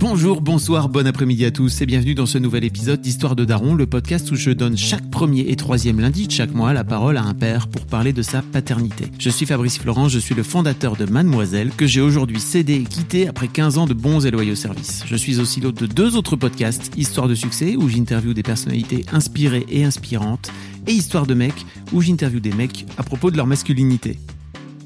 [0.00, 3.74] Bonjour, bonsoir, bon après-midi à tous et bienvenue dans ce nouvel épisode d'Histoire de Daron,
[3.74, 7.18] le podcast où je donne chaque premier et troisième lundi de chaque mois la parole
[7.18, 9.10] à un père pour parler de sa paternité.
[9.18, 12.84] Je suis Fabrice Florent, je suis le fondateur de Mademoiselle que j'ai aujourd'hui cédé et
[12.84, 15.04] quitté après 15 ans de bons et loyaux services.
[15.06, 19.04] Je suis aussi l'hôte de deux autres podcasts, Histoire de succès où j'interviewe des personnalités
[19.12, 20.50] inspirées et inspirantes
[20.86, 24.18] et Histoire de mecs où j'interviewe des mecs à propos de leur masculinité.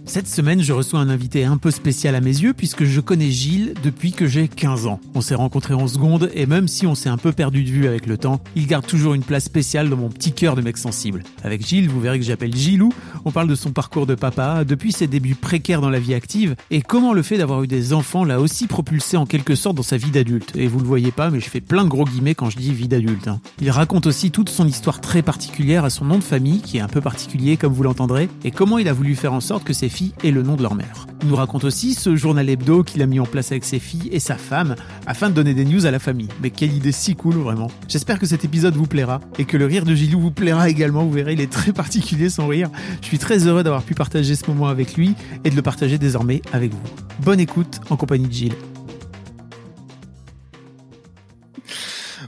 [0.07, 3.31] Cette semaine, je reçois un invité un peu spécial à mes yeux puisque je connais
[3.31, 5.01] Gilles depuis que j'ai 15 ans.
[5.15, 7.89] On s'est rencontrés en seconde et même si on s'est un peu perdu de vue
[7.89, 10.77] avec le temps, il garde toujours une place spéciale dans mon petit cœur de mec
[10.77, 11.23] sensible.
[11.43, 12.93] Avec Gilles, vous verrez que j'appelle Gilou,
[13.25, 16.55] on parle de son parcours de papa, depuis ses débuts précaires dans la vie active
[16.71, 19.83] et comment le fait d'avoir eu des enfants l'a aussi propulsé en quelque sorte dans
[19.83, 20.53] sa vie d'adulte.
[20.55, 22.73] Et vous le voyez pas, mais je fais plein de gros guillemets quand je dis
[22.73, 23.27] vie d'adulte.
[23.27, 23.41] hein.
[23.61, 26.83] Il raconte aussi toute son histoire très particulière à son nom de famille, qui est
[26.83, 29.73] un peu particulier comme vous l'entendrez, et comment il a voulu faire en sorte que
[29.73, 31.07] ses filles aient le nom de leur mère.
[31.23, 34.09] Il nous raconte aussi ce journal hebdo qu'il a mis en place avec ses filles
[34.13, 34.75] et sa femme
[35.07, 36.29] afin de donner des news à la famille.
[36.43, 37.71] Mais quelle idée si cool vraiment.
[37.89, 41.05] J'espère que cet épisode vous plaira et que le rire de Gilou vous plaira également.
[41.05, 42.69] Vous verrez, il est très particulier son rire.
[43.01, 45.15] Je suis très heureux d'avoir pu partager ce moment avec lui
[45.45, 46.83] et de le partager désormais avec vous.
[47.21, 48.55] Bonne écoute en compagnie de Gilles.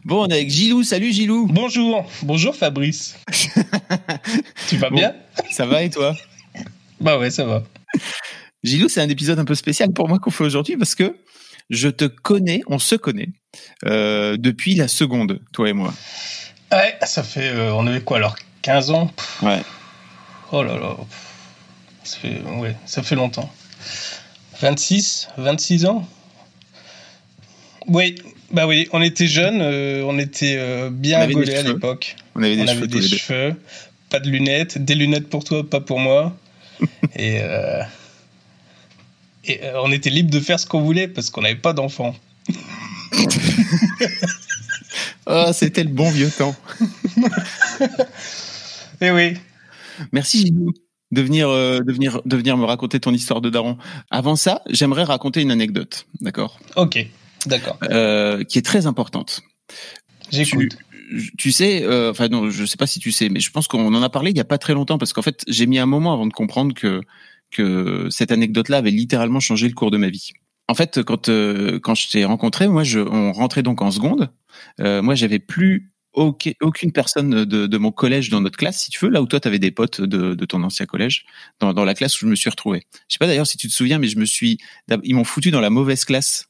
[0.04, 0.84] Bon, on est avec Gilou.
[0.84, 1.48] Salut Gilou.
[1.50, 3.16] Bonjour, bonjour Fabrice.
[4.68, 4.96] tu vas Bon.
[4.96, 5.14] bien?
[5.50, 6.14] Ça va et toi?
[7.00, 7.62] Bah ouais, ça va.
[8.62, 11.16] Gilou, c'est un épisode un peu spécial pour moi qu'on fait aujourd'hui parce que
[11.70, 13.28] je te connais, on se connaît
[13.84, 15.92] euh, depuis la seconde, toi et moi.
[16.72, 17.48] Ouais, ça fait.
[17.48, 19.06] euh, on avait quoi alors 15 ans?
[19.08, 19.62] Pff, Ouais.
[20.52, 20.96] Oh là là.
[22.04, 23.52] Ça fait, ouais, ça fait longtemps.
[24.60, 26.08] 26 26 ans?
[27.88, 28.16] Oui,
[28.52, 32.16] bah oui, on était jeunes, euh, on était euh, bien gaulés à l'époque.
[32.34, 33.54] On avait des On cheveux avait des cheveux,
[34.10, 36.36] pas de lunettes, des lunettes pour toi, pas pour moi.
[37.16, 37.82] et euh,
[39.44, 42.16] et euh, on était libre de faire ce qu'on voulait parce qu'on n'avait pas d'enfants.
[45.26, 46.54] Oh, c'était le bon vieux temps.
[49.02, 49.34] Eh oui.
[50.12, 50.72] Merci Gilou
[51.12, 53.76] de venir, euh, de venir, de venir me raconter ton histoire de daron.
[54.10, 57.06] Avant ça, j'aimerais raconter une anecdote, d'accord, Ok,
[57.44, 57.78] d'accord.
[58.48, 59.42] qui est très importante.
[60.30, 60.76] J'écoute.
[60.78, 60.85] Tu,
[61.38, 63.94] tu sais, euh, enfin non, je sais pas si tu sais, mais je pense qu'on
[63.94, 65.86] en a parlé il y a pas très longtemps parce qu'en fait, j'ai mis un
[65.86, 67.00] moment avant de comprendre que
[67.50, 70.32] que cette anecdote-là avait littéralement changé le cours de ma vie.
[70.68, 74.30] En fait, quand euh, quand je t'ai rencontré, moi, je, on rentrait donc en seconde.
[74.80, 78.90] Euh, moi, j'avais plus aucun- aucune personne de, de mon collège dans notre classe, si
[78.90, 81.26] tu veux, là où toi, tu avais des potes de, de ton ancien collège,
[81.60, 82.86] dans, dans la classe où je me suis retrouvé.
[83.08, 84.58] Je sais pas d'ailleurs si tu te souviens, mais je me suis,
[85.04, 86.46] ils m'ont foutu dans la mauvaise classe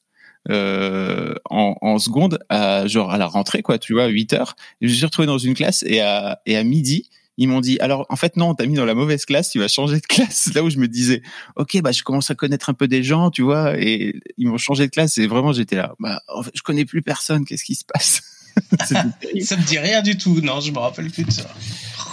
[0.51, 4.57] euh, en, en seconde, à, genre à la rentrée, quoi, tu vois, à 8 heures.
[4.81, 7.79] Je me suis retrouvé dans une classe et à, et à midi, ils m'ont dit,
[7.81, 10.07] alors en fait non, on t'a mis dans la mauvaise classe, tu vas changer de
[10.07, 10.51] classe.
[10.55, 11.23] Là où je me disais,
[11.57, 14.59] ok, bah je commence à connaître un peu des gens, tu vois, et ils m'ont
[14.59, 17.65] changé de classe et vraiment j'étais là, bah en fait, je connais plus personne, qu'est-ce
[17.65, 18.23] qui se passe?
[18.87, 20.41] Ça me dit rien du tout.
[20.41, 21.47] Non, je me rappelle plus de ça.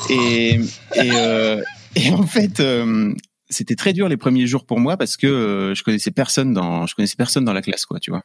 [0.09, 0.59] Et,
[0.95, 1.61] et, euh,
[1.95, 3.13] et en fait, euh,
[3.49, 6.87] c'était très dur les premiers jours pour moi parce que euh, je connaissais personne dans,
[6.87, 8.23] je connaissais personne dans la classe, quoi, tu vois.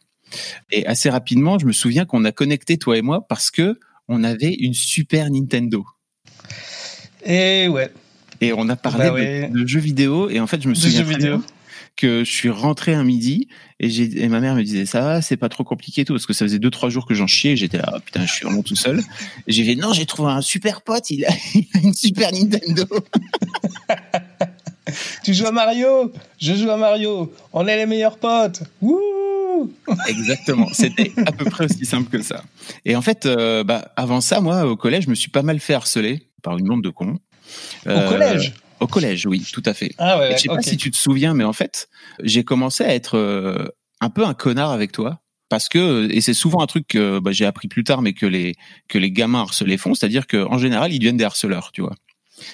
[0.71, 4.25] Et assez rapidement, je me souviens qu'on a connecté toi et moi parce que on
[4.25, 5.85] avait une Super Nintendo
[7.25, 7.91] Et ouais.
[8.41, 9.51] et on a parlé Bah de- ouais.
[9.53, 10.29] de, jeux vidéo.
[10.31, 11.43] Et en fait, je me Des souviens jeux vidéo.
[11.97, 13.49] que je suis rentré un midi
[13.81, 16.13] et, j'ai, et ma mère me disait ça va, c'est pas trop compliqué et tout
[16.15, 17.57] parce que ça faisait deux trois jours que j'en chiais.
[17.57, 19.01] J'étais là, Ah, putain, je suis vraiment tout seul.
[19.47, 22.33] Et j'ai fait non, j'ai trouvé un super pote, il a, il a une Super
[22.33, 22.85] Nintendo.
[25.25, 26.13] Tu joues à Mario?
[26.41, 27.33] Je joue à Mario.
[27.53, 28.63] On est les meilleurs potes.
[28.81, 29.73] Wouh
[30.09, 30.69] Exactement.
[30.73, 32.43] C'était à peu près aussi simple que ça.
[32.85, 35.59] Et en fait, euh, bah, avant ça, moi, au collège, je me suis pas mal
[35.59, 37.19] fait harceler par une bande de cons.
[37.87, 38.55] Au Euh, collège?
[38.81, 39.91] Au collège, oui, tout à fait.
[39.99, 41.89] Ah ouais, je sais pas si tu te souviens, mais en fait,
[42.23, 43.67] j'ai commencé à être euh,
[44.01, 45.19] un peu un connard avec toi.
[45.49, 48.27] Parce que, et c'est souvent un truc que bah, j'ai appris plus tard, mais que
[48.27, 48.55] les,
[48.89, 51.95] que les gamins harcelés font, c'est-à-dire qu'en général, ils deviennent des harceleurs, tu vois.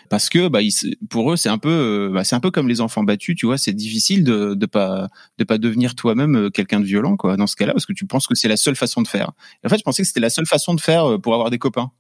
[0.09, 0.73] Parce que bah, ils
[1.11, 3.47] pour eux, c'est un peu, euh, bah, c'est un peu comme les enfants battus, tu
[3.47, 3.59] vois.
[3.59, 5.09] C'est difficile de de pas
[5.39, 8.07] de pas devenir toi-même euh, quelqu'un de violent, quoi, dans ce cas-là, parce que tu
[8.07, 9.33] penses que c'est la seule façon de faire.
[9.63, 11.51] Et en fait, je pensais que c'était la seule façon de faire euh, pour avoir
[11.51, 11.91] des copains.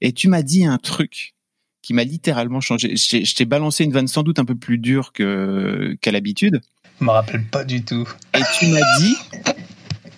[0.00, 1.34] Et tu m'as dit un truc
[1.82, 2.96] qui m'a littéralement changé.
[2.96, 6.10] Je t'ai- je t'ai balancé une vanne sans doute un peu plus dure que qu'à
[6.12, 6.60] l'habitude.
[7.00, 8.08] Je me rappelle pas du tout.
[8.34, 9.14] Et tu m'as dit,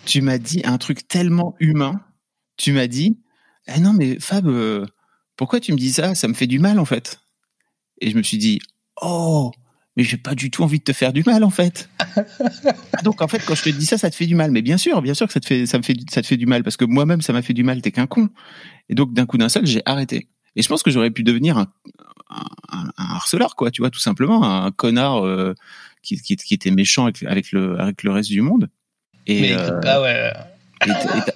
[0.05, 2.01] tu m'as dit un truc tellement humain.
[2.57, 3.19] Tu m'as dit,
[3.67, 4.87] eh non mais Fab, euh,
[5.37, 6.15] pourquoi tu me dis ça?
[6.15, 7.21] Ça me fait du mal en fait.
[8.01, 8.61] Et je me suis dit,
[9.01, 9.51] oh,
[9.97, 11.89] mais j'ai pas du tout envie de te faire du mal en fait.
[11.99, 12.23] Ah,
[13.05, 14.51] donc en fait, quand je te dis ça, ça te fait du mal.
[14.51, 16.37] Mais bien sûr, bien sûr que ça te fait, ça me fait, ça te fait
[16.37, 17.81] du mal parce que moi-même, ça m'a fait du mal.
[17.81, 18.29] T'es qu'un con.
[18.89, 20.29] Et donc d'un coup d'un seul, j'ai arrêté.
[20.55, 21.67] Et je pense que j'aurais pu devenir un,
[22.29, 23.71] un, harceleur, quoi.
[23.71, 25.55] Tu vois, tout simplement un connard euh,
[26.03, 28.69] qui, qui, qui, était méchant avec, avec, le, avec le reste du monde.
[29.27, 30.33] Et, mais euh, ah ouais.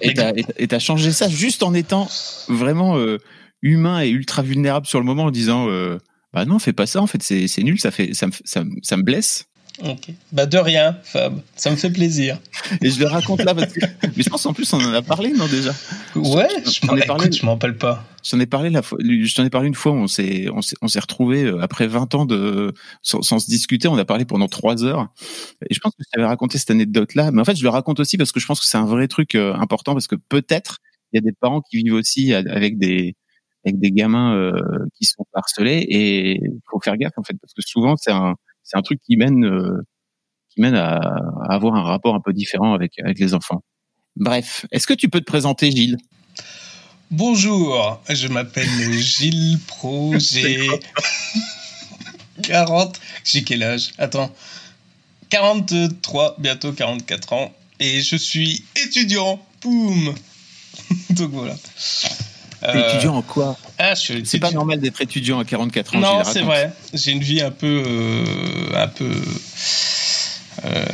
[0.57, 2.07] Et t'as changé ça juste en étant
[2.47, 3.17] vraiment euh,
[3.61, 5.97] humain et ultra vulnérable sur le moment en disant euh,
[6.33, 8.97] bah non fais pas ça en fait c'est nul ça fait ça me, ça, ça
[8.97, 9.47] me blesse
[9.83, 10.11] Ok.
[10.31, 11.41] Bah de rien, Fab.
[11.55, 12.37] Ça me fait plaisir.
[12.81, 13.79] Et je le raconte là parce que.
[14.15, 15.73] Mais je pense en plus on en a parlé, non déjà?
[16.15, 16.49] Ouais.
[16.65, 17.31] Je m'en ai parlé.
[17.31, 18.05] je m'en rappelle pas.
[18.23, 18.97] J'en ai parlé la fois.
[19.01, 19.93] Je t'en ai parlé une fois.
[19.93, 23.87] On s'est on s'est on s'est retrouvé euh, après 20 ans de sans, se discuter.
[23.87, 25.07] On a parlé pendant trois heures.
[25.69, 27.31] Et je pense que je t'avais raconté cette anecdote là.
[27.31, 29.07] Mais en fait, je le raconte aussi parce que je pense que c'est un vrai
[29.07, 30.77] truc euh, important parce que peut-être
[31.13, 33.15] il y a des parents qui vivent aussi avec des
[33.65, 34.51] avec des gamins euh,
[34.95, 35.85] qui sont harcelés.
[35.89, 38.99] Et il faut faire gaffe en fait parce que souvent c'est un c'est un truc
[39.01, 39.81] qui mène euh,
[40.49, 40.99] qui mène à,
[41.49, 43.63] avoir un rapport un peu différent avec avec les enfants.
[44.15, 45.97] Bref, est-ce que tu peux te présenter, Gilles?
[47.09, 50.67] Bonjour, je m'appelle Gilles Pro, j'ai
[52.43, 53.91] 40, j'ai quel âge?
[53.97, 54.33] Attends,
[55.29, 59.43] 43, bientôt 44 ans, et je suis étudiant.
[59.59, 60.13] Poum!
[61.11, 61.55] Donc voilà.
[62.63, 63.57] Euh, étudiant en quoi?
[63.79, 65.99] ah, C'est pas normal d'être étudiant à 44 ans.
[65.99, 66.71] Non, c'est vrai.
[66.93, 68.23] J'ai une vie un peu, euh,
[68.75, 69.09] un peu,
[70.65, 70.85] euh,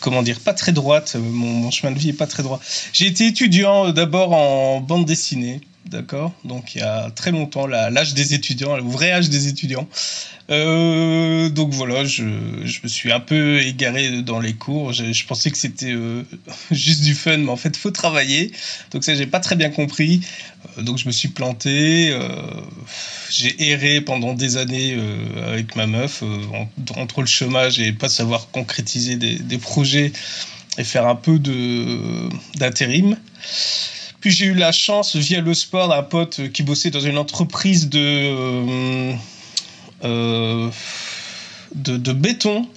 [0.00, 1.16] comment dire, pas très droite.
[1.18, 2.60] Mon, mon, chemin de vie est pas très droit.
[2.92, 5.60] J'ai été étudiant d'abord en bande dessinée.
[5.90, 9.86] D'accord Donc il y a très longtemps, l'âge des étudiants, le vrai âge des étudiants.
[10.50, 14.92] Euh, donc voilà, je, me suis un peu égaré dans les cours.
[14.92, 16.24] Je, pensais que c'était euh,
[16.72, 18.50] juste du fun, mais en fait, faut travailler.
[18.90, 20.22] Donc ça, j'ai pas très bien compris.
[20.76, 22.16] Euh, donc je me suis planté.
[23.30, 24.98] J'ai erré pendant des années
[25.46, 26.24] avec ma meuf
[26.96, 30.12] entre le chômage et pas savoir concrétiser des, des projets
[30.78, 31.38] et faire un peu
[32.56, 33.16] d'intérim.
[34.28, 38.00] J'ai eu la chance, via le sport, d'un pote qui bossait dans une entreprise de,
[38.00, 39.14] euh,
[40.04, 40.70] euh,
[41.74, 42.68] de, béton.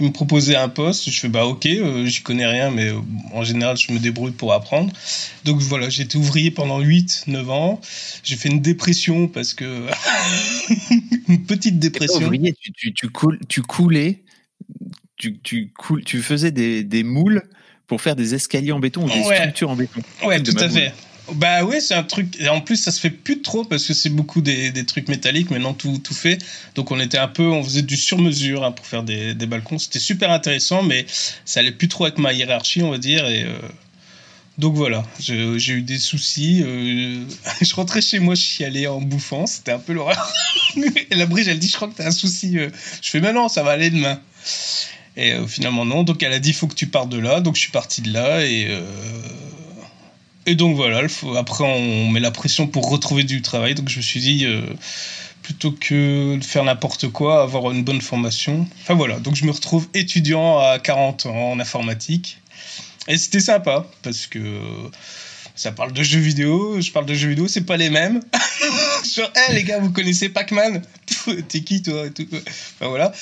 [0.00, 1.08] Il me proposait un poste.
[1.10, 2.92] Je fais bah ok, euh, j'y connais rien, mais
[3.32, 4.92] en général, je me débrouille pour apprendre.
[5.44, 7.80] Donc voilà, été ouvrier pendant 8-9 ans.
[8.22, 9.86] J'ai fait une dépression parce que.
[11.28, 12.26] une petite dépression.
[12.26, 12.54] Ouvrier,
[13.48, 14.22] tu, coulais,
[15.16, 17.42] tu, faisais des moules
[17.88, 20.00] pour faire des escaliers en béton ou des structures en béton.
[20.24, 20.92] Ouais, tout à fait.
[21.34, 22.40] Bah oui, c'est un truc.
[22.40, 25.08] Et en plus, ça se fait plus trop parce que c'est beaucoup des, des, trucs
[25.08, 26.38] métalliques, maintenant tout, tout fait.
[26.74, 29.78] Donc on était un peu, on faisait du sur-mesure hein, pour faire des, des balcons.
[29.78, 31.04] C'était super intéressant, mais
[31.44, 33.26] ça allait plus trop avec ma hiérarchie, on va dire.
[33.28, 33.52] Et euh,
[34.56, 36.62] donc voilà, j'ai eu des soucis.
[36.64, 37.24] Euh...
[37.60, 39.46] je rentrais chez moi, je chialais en bouffant.
[39.46, 40.32] C'était un peu l'horreur.
[41.10, 42.58] et la brige, elle dit, je crois que t'as un souci.
[42.58, 42.70] Euh.
[43.02, 44.18] Je fais, mais non, ça va aller demain.
[45.18, 46.04] Et euh, finalement, non.
[46.04, 47.40] Donc elle a dit, il faut que tu partes de là.
[47.40, 48.46] Donc je suis parti de là.
[48.46, 48.80] Et, euh,
[50.46, 51.02] et donc voilà,
[51.36, 53.74] après on met la pression pour retrouver du travail.
[53.74, 54.62] Donc je me suis dit, euh,
[55.42, 58.66] plutôt que de faire n'importe quoi, avoir une bonne formation.
[58.80, 62.40] Enfin voilà, donc je me retrouve étudiant à 40 ans en informatique.
[63.08, 64.60] Et c'était sympa, parce que
[65.54, 68.20] ça parle de jeux vidéo, je parle de jeux vidéo, c'est pas les mêmes.
[69.16, 70.82] Genre, hé les gars, vous connaissez Pac-Man?
[71.48, 72.04] T'es qui toi?
[72.06, 73.12] Enfin voilà.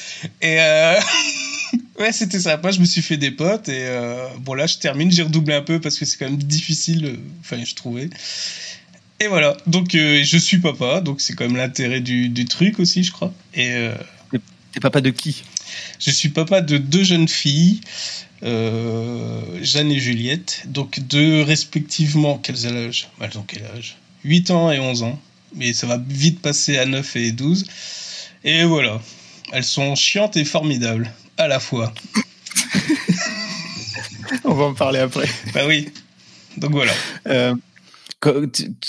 [0.42, 0.59] Et.
[1.98, 4.28] ouais, c'était sympa, je me suis fait des potes et euh...
[4.40, 7.16] bon là je termine, j'ai redoublé un peu parce que c'est quand même difficile, euh,
[7.40, 8.10] enfin je trouvais.
[9.20, 12.78] Et voilà, donc euh, je suis papa, donc c'est quand même l'intérêt du, du, truc
[12.78, 13.32] aussi, je crois.
[13.54, 13.94] Et euh...
[14.72, 15.42] T'es papa de qui?
[15.98, 17.80] Je suis papa de deux jeunes filles
[18.42, 23.96] Jeanne et Juliette, donc deux respectivement, quels âge Elles ont quel âge?
[24.24, 25.20] 8 ans et 11 ans,
[25.54, 27.64] mais ça va vite passer à 9 et 12.
[28.44, 29.00] Et voilà,
[29.52, 31.95] elles sont chiantes et formidables, à la fois.
[34.45, 35.28] On va en parler après.
[35.55, 35.88] Bah oui,
[36.57, 36.93] donc voilà.
[37.26, 37.55] Euh,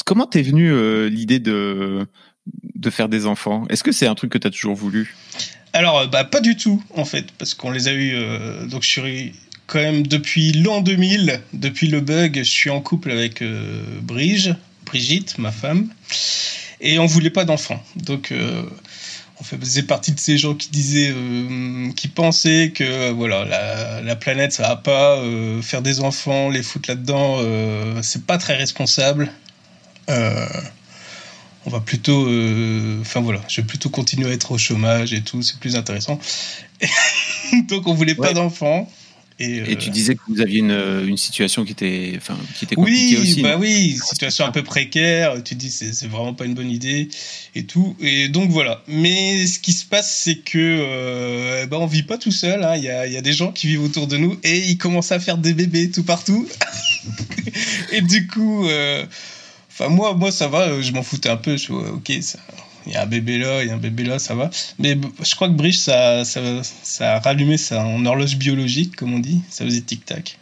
[0.06, 2.08] comment t'es venu euh, l'idée de,
[2.76, 3.66] de faire des enfants?
[3.70, 5.16] Est-ce que c'est un truc que t'as toujours voulu?
[5.74, 8.16] Alors, euh, bah, pas du tout, en fait, parce qu'on les a eu.
[8.16, 9.34] Euh, donc, je suis
[9.68, 13.44] quand même depuis l'an 2000, depuis le bug, je suis en couple avec
[14.02, 15.90] Brige, Brigitte, ma femme,
[16.80, 17.84] et on voulait pas d'enfants.
[17.98, 18.34] Donc,
[19.40, 21.14] on faisait partie de ces gens qui disaient,
[21.96, 25.22] qui pensaient que voilà, la, la, planète, ça va pas,
[25.62, 27.42] faire des enfants, les foutre là-dedans,
[28.02, 29.32] c'est pas très responsable
[31.68, 35.22] on va plutôt, euh, enfin voilà, je vais plutôt continuer à être au chômage et
[35.22, 36.18] tout, c'est plus intéressant.
[37.68, 38.90] donc on voulait pas d'enfants.
[39.40, 43.18] Et, tu disais que vous aviez une, une situation qui était, enfin, qui était compliquée
[43.18, 43.42] oui, aussi.
[43.44, 45.36] Bah oui, situation un peu précaire.
[45.44, 47.08] Tu dis c'est c'est vraiment pas une bonne idée
[47.54, 47.96] et tout.
[48.00, 48.84] Et donc voilà.
[48.88, 52.64] Mais ce qui se passe, c'est que euh, bah, on vit pas tout seul.
[52.64, 52.76] hein.
[52.78, 54.78] Il y, a, il y a des gens qui vivent autour de nous et ils
[54.80, 56.48] commencent à faire des bébés tout partout.
[57.92, 59.06] et du coup, euh,
[59.70, 60.82] enfin moi, moi ça va.
[60.82, 61.58] Je m'en foutais un peu.
[61.58, 62.40] Je ok, ça,
[62.88, 64.50] il y a un bébé là, il y a un bébé là, ça va.
[64.80, 69.14] Mais je crois que Briche, ça, ça, ça a rallumé ça en horloge biologique, comme
[69.14, 69.42] on dit.
[69.50, 70.40] Ça faisait tic-tac.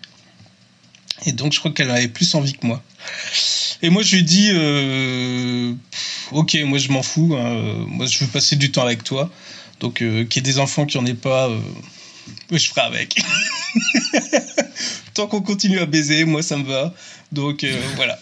[1.25, 2.84] Et donc, je crois qu'elle avait plus envie que moi.
[3.82, 5.74] Et moi, je lui ai dit, euh,
[6.32, 7.36] ok, moi, je m'en fous.
[7.36, 9.32] hein, euh, moi, je veux passer du temps avec toi.
[9.80, 11.60] Donc, euh, qu'il y ait des enfants qui en aient pas, euh,
[12.52, 13.22] je ferai avec.
[15.14, 16.94] Tant qu'on continue à baiser, moi, ça me va.
[17.32, 18.20] Donc, euh, voilà.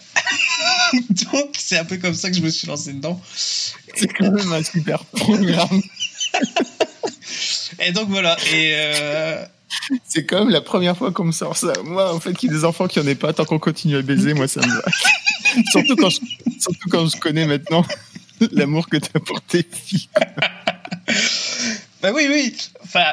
[1.32, 3.20] donc, c'est un peu comme ça que je me suis lancé dedans.
[3.34, 5.82] C'est quand même un super programme.
[7.80, 8.36] Et donc, voilà.
[8.52, 8.72] Et.
[8.74, 9.44] Euh,
[10.06, 11.72] C'est quand même la première fois qu'on me sort ça.
[11.84, 13.96] Moi, en fait, qu'il y ait des enfants qui en aient pas, tant qu'on continue
[13.96, 14.82] à baiser, moi, ça me va.
[15.70, 16.20] surtout, quand je,
[16.60, 17.84] surtout quand je connais maintenant
[18.52, 20.08] l'amour que tu as pour tes filles.
[22.02, 22.56] Bah oui, oui.
[22.82, 23.04] Enfin,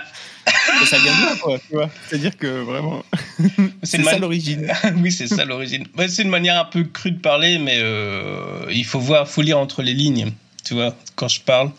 [0.86, 1.90] Ça vient de là, quoi, tu vois.
[2.10, 3.04] C'est-à-dire que vraiment,
[3.84, 4.72] c'est ça l'origine.
[4.98, 5.86] oui, c'est ça l'origine.
[5.98, 9.42] Ouais, c'est une manière un peu crue de parler, mais euh, il faut voir, faut
[9.42, 10.32] lire entre les lignes,
[10.66, 11.72] tu vois, quand je parle.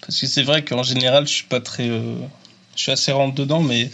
[0.00, 1.88] Parce que c'est vrai qu'en général, je suis pas très.
[1.88, 2.14] euh,
[2.76, 3.88] je suis assez rentre dedans, mais.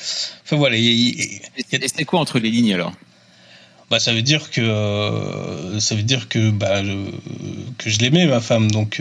[0.45, 1.41] Enfin voilà, il y y
[1.77, 2.93] a- Et c'était quoi entre les lignes alors?
[3.91, 4.61] Bah, ça veut dire que.
[4.61, 7.11] euh, ça veut dire que, bah, je-
[7.79, 8.71] que je l'aimais, ma femme.
[8.71, 9.01] Donc.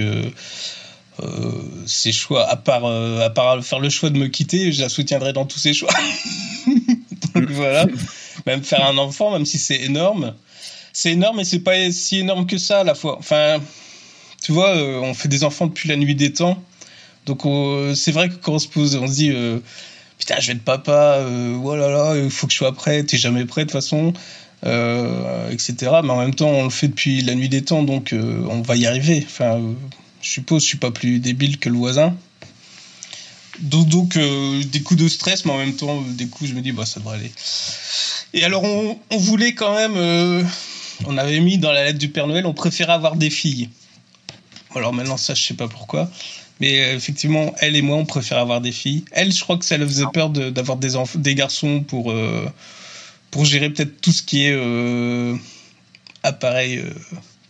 [1.23, 1.51] Euh, euh,
[1.85, 4.89] ses choix, à part, euh, à part faire le choix de me quitter, je la
[4.89, 5.89] soutiendrai dans tous ses choix.
[7.35, 7.85] Donc voilà.
[8.45, 10.33] Même faire un enfant, même si c'est énorme.
[10.93, 13.17] C'est énorme, mais c'est pas si énorme que ça à la fois.
[13.19, 13.59] Enfin,
[14.41, 16.61] tu vois, euh, on fait des enfants depuis la nuit des temps.
[17.25, 19.59] Donc on- c'est vrai que quand on se pose, on se dit euh,
[20.17, 23.03] Putain, je vais être papa, euh, oh là là, il faut que je sois prêt,
[23.03, 24.11] t'es jamais prêt de toute façon,
[24.65, 25.75] euh, etc.
[26.03, 28.75] Mais en même temps, on le fait depuis la nuit des temps, donc on va
[28.75, 29.23] y arriver.
[29.25, 29.61] Enfin,
[30.21, 32.15] je suppose, je suis pas plus débile que le voisin.
[33.59, 36.61] Donc, donc euh, des coups de stress, mais en même temps, des coups, je me
[36.61, 37.31] dis, bah, ça devrait aller.
[38.33, 39.95] Et alors, on, voulait quand même.
[39.97, 40.43] euh,
[41.05, 43.69] on avait mis dans la lettre du Père Noël, on préférait avoir des filles.
[44.75, 46.09] Alors maintenant, ça, je sais pas pourquoi.
[46.61, 49.03] Mais euh, effectivement, elle et moi, on préfère avoir des filles.
[49.11, 52.13] Elle, je crois que ça lui faisait peur d'avoir des, garçons pour,
[53.31, 54.57] pour gérer peut-être tout ce qui est
[56.23, 56.83] appareil,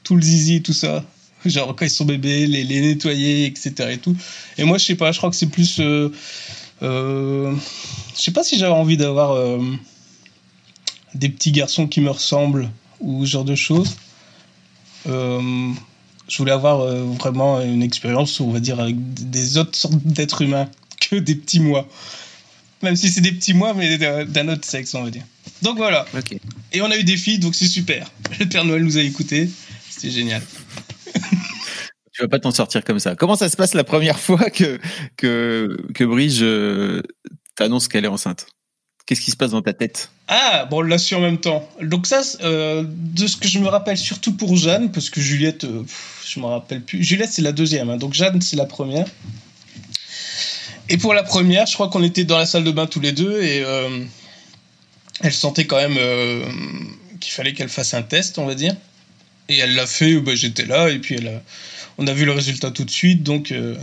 [0.04, 1.04] tout le zizi, tout ça.
[1.46, 3.74] Genre quand ils sont bébés, les, les nettoyer, etc.
[3.92, 4.16] Et, tout.
[4.58, 5.80] et moi, je sais pas, je crois que c'est plus.
[5.80, 6.12] Euh,
[6.82, 7.56] euh,
[8.16, 9.60] je sais pas si j'avais envie d'avoir euh,
[11.14, 12.70] des petits garçons qui me ressemblent
[13.00, 13.96] ou ce genre de choses.
[15.08, 15.72] Euh,
[16.28, 18.96] je voulais avoir euh, vraiment une expérience, on va dire, avec
[19.30, 20.70] des autres sortes d'êtres humains
[21.00, 21.88] que des petits mois.
[22.82, 25.24] Même si c'est des petits mois, mais d'un autre sexe, on va dire.
[25.62, 26.06] Donc voilà.
[26.72, 28.10] Et on a eu des filles, donc c'est super.
[28.40, 29.50] Le Père Noël nous a écoutés.
[29.90, 30.42] C'était génial.
[32.20, 33.16] Tu vas pas t'en sortir comme ça.
[33.16, 34.78] Comment ça se passe la première fois que
[35.16, 36.04] que que
[36.44, 37.02] euh,
[37.56, 38.48] t'annonce qu'elle est enceinte?
[39.06, 40.12] Qu'est-ce qui se passe dans ta tête?
[40.28, 41.66] Ah, bon, on l'a su en même temps.
[41.82, 45.64] Donc ça, euh, de ce que je me rappelle surtout pour Jeanne, parce que Juliette,
[45.64, 47.02] euh, pff, je me rappelle plus.
[47.02, 49.08] Juliette, c'est la deuxième, hein, donc Jeanne, c'est la première.
[50.90, 53.14] Et pour la première, je crois qu'on était dans la salle de bain tous les
[53.14, 54.04] deux, et euh,
[55.22, 55.98] elle sentait quand même
[57.22, 58.76] qu'il fallait qu'elle fasse un test, on va dire.
[59.48, 61.42] Et elle l'a fait, bah, j'étais là, et puis elle a-
[62.00, 63.52] on a vu le résultat tout de suite, donc...
[63.52, 63.76] euh,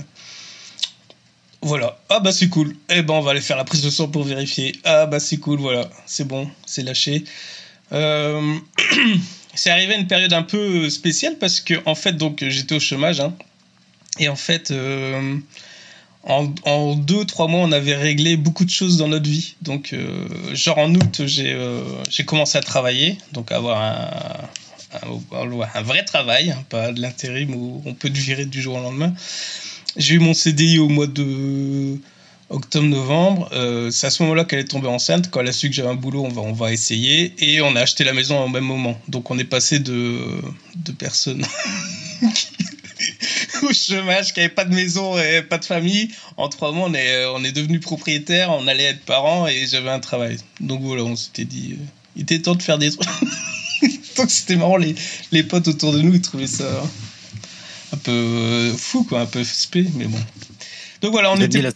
[1.62, 1.98] voilà.
[2.10, 2.76] Ah bah c'est cool.
[2.90, 4.72] Eh ben on va aller faire la prise de sang pour vérifier.
[4.84, 5.88] Ah bah c'est cool, voilà.
[6.06, 7.24] C'est bon, c'est lâché.
[7.92, 8.54] Euh,
[9.54, 13.20] c'est arrivé une période un peu spéciale parce que en fait donc j'étais au chômage
[13.20, 13.32] hein.
[14.18, 15.36] et en fait euh,
[16.24, 19.56] en, deux trois mois on avait réglé beaucoup de choses dans notre vie.
[19.62, 19.94] Donc
[20.52, 24.48] genre en août j'ai commencé à travailler donc avoir un,
[24.92, 28.80] un, vrai travail, hein, pas de l'intérim où on peut te virer du jour au
[28.80, 29.14] lendemain.
[29.96, 31.98] J'ai eu mon CDI au mois de
[32.50, 33.48] octobre-novembre.
[33.52, 35.30] Euh, c'est à ce moment-là qu'elle est tombée enceinte.
[35.30, 37.34] Quand elle a su que j'avais un boulot, on va, on va essayer.
[37.38, 39.00] Et on a acheté la maison au même moment.
[39.08, 40.18] Donc on est passé de,
[40.76, 41.44] de personnes
[43.62, 46.10] au chômage, qui n'avaient pas de maison et pas de famille.
[46.36, 49.90] En trois mois, on est, on est devenu propriétaire, on allait être parents et j'avais
[49.90, 50.36] un travail.
[50.60, 51.84] Donc voilà, on s'était dit, euh,
[52.16, 53.08] il était temps de faire des trucs.
[54.16, 54.94] Donc c'était marrant, les,
[55.32, 56.82] les potes autour de nous, ils trouvaient ça
[57.92, 60.18] un peu euh, fou, quoi, un peu spé, mais bon.
[61.02, 61.58] Donc voilà, on vous était.
[61.58, 61.70] aviez, la,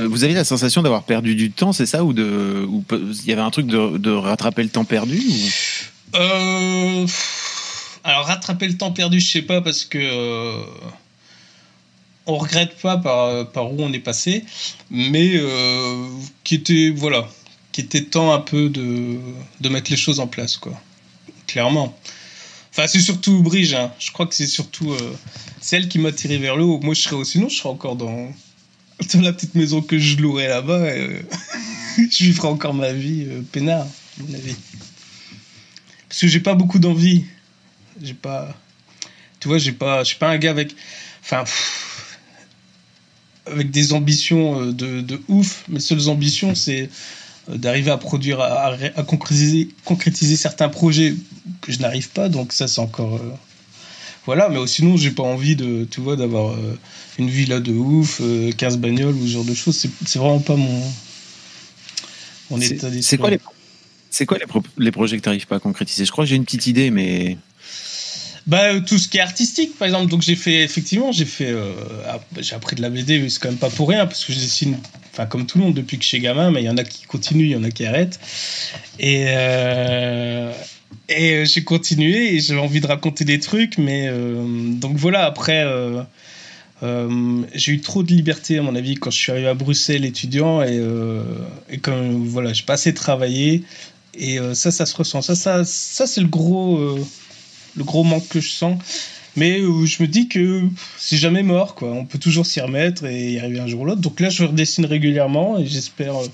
[0.00, 3.26] euh, vous aviez la sensation d'avoir perdu du temps, c'est ça Ou de, ou il
[3.26, 6.16] y avait un truc de, de rattraper le temps perdu ou...
[6.16, 7.06] Euh,
[8.04, 9.98] Alors rattraper le temps perdu, je sais pas, parce que.
[9.98, 10.62] euh,
[12.26, 14.44] on regrette pas par, par où on est passé,
[14.90, 16.08] mais euh,
[16.44, 17.26] qui était voilà,
[17.72, 19.16] qui était temps un peu de,
[19.60, 20.72] de mettre les choses en place quoi.
[21.48, 21.98] Clairement.
[22.70, 23.74] Enfin, c'est surtout Brige.
[23.74, 23.90] Hein.
[23.98, 25.16] Je crois que c'est surtout euh,
[25.60, 26.78] celle qui m'a tiré vers le haut.
[26.80, 28.30] Moi, je serais sinon, je serais encore dans,
[29.14, 30.94] dans la petite maison que je louerais là-bas.
[30.94, 31.22] Et, euh,
[32.10, 34.54] je vivrais encore ma vie euh, peinard, à mon avis.
[36.08, 37.24] Parce que j'ai pas beaucoup d'envie.
[38.00, 38.54] J'ai pas.
[39.40, 40.04] Tu vois, j'ai pas.
[40.04, 40.76] Je suis pas un gars avec.
[41.22, 41.44] Enfin.
[43.46, 45.64] avec des ambitions euh, de, de ouf.
[45.68, 46.90] Mes seules ambitions, c'est
[47.56, 51.14] d'arriver à produire, à, à concrétiser, concrétiser certains projets
[51.62, 52.28] que je n'arrive pas.
[52.28, 53.16] Donc ça, c'est encore.
[53.16, 53.32] euh,
[54.26, 56.78] Voilà, mais sinon, j'ai pas envie de, tu vois, d'avoir euh,
[57.18, 59.76] une villa de ouf, euh, 15 bagnoles ou ce genre de choses.
[59.76, 60.82] C'est c'est vraiment pas mon,
[62.50, 63.02] mon état d'esprit.
[63.02, 63.40] C'est quoi les
[64.10, 66.04] c'est quoi les, pro- les projets que tu n'arrives pas à concrétiser?
[66.06, 67.36] Je crois que j'ai une petite idée, mais
[68.48, 70.10] Bah, euh, tout ce qui est artistique, par exemple.
[70.10, 71.50] Donc, j'ai fait, effectivement, j'ai fait.
[71.50, 71.70] euh,
[72.06, 74.24] ah, bah, j'ai appris de la BD, mais c'est quand même pas pour rien, parce
[74.24, 74.78] que je dessine,
[75.12, 76.84] enfin, comme tout le monde depuis que je suis gamin, mais il y en a
[76.84, 78.18] qui continuent, il y en a qui arrêtent.
[78.98, 79.26] Et.
[79.28, 80.50] euh,
[81.10, 84.10] et j'ai continué et j'avais envie de raconter des trucs, mais.
[84.80, 85.64] donc, voilà, après.
[87.54, 90.62] j'ai eu trop de liberté à mon avis quand je suis arrivé à Bruxelles étudiant
[90.62, 90.80] et,
[91.70, 93.64] et comme voilà j'ai pas assez travaillé
[94.14, 96.96] et ça ça se ressent ça ça ça c'est le gros
[97.76, 98.78] le gros manque que je sens.
[99.38, 100.62] Mais euh, je me dis que
[100.96, 101.92] c'est jamais mort, quoi.
[101.92, 104.00] On peut toujours s'y remettre et y arriver un jour ou l'autre.
[104.00, 106.26] Donc là, je redessine régulièrement et j'espère euh,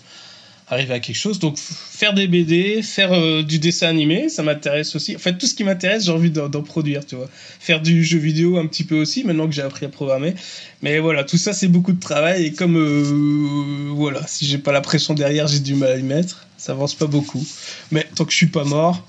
[0.68, 1.38] arriver à quelque chose.
[1.38, 5.16] Donc faire des BD, faire euh, du dessin animé, ça m'intéresse aussi.
[5.16, 7.28] En fait, tout ce qui m'intéresse, j'ai envie d'en produire, tu vois.
[7.60, 10.34] Faire du jeu vidéo un petit peu aussi, maintenant que j'ai appris à programmer.
[10.80, 14.80] Mais voilà, tout ça, c'est beaucoup de travail et comme voilà, si j'ai pas la
[14.80, 16.46] pression derrière, j'ai du mal à y mettre.
[16.56, 17.44] Ça avance pas beaucoup.
[17.90, 19.06] Mais tant que je suis pas mort,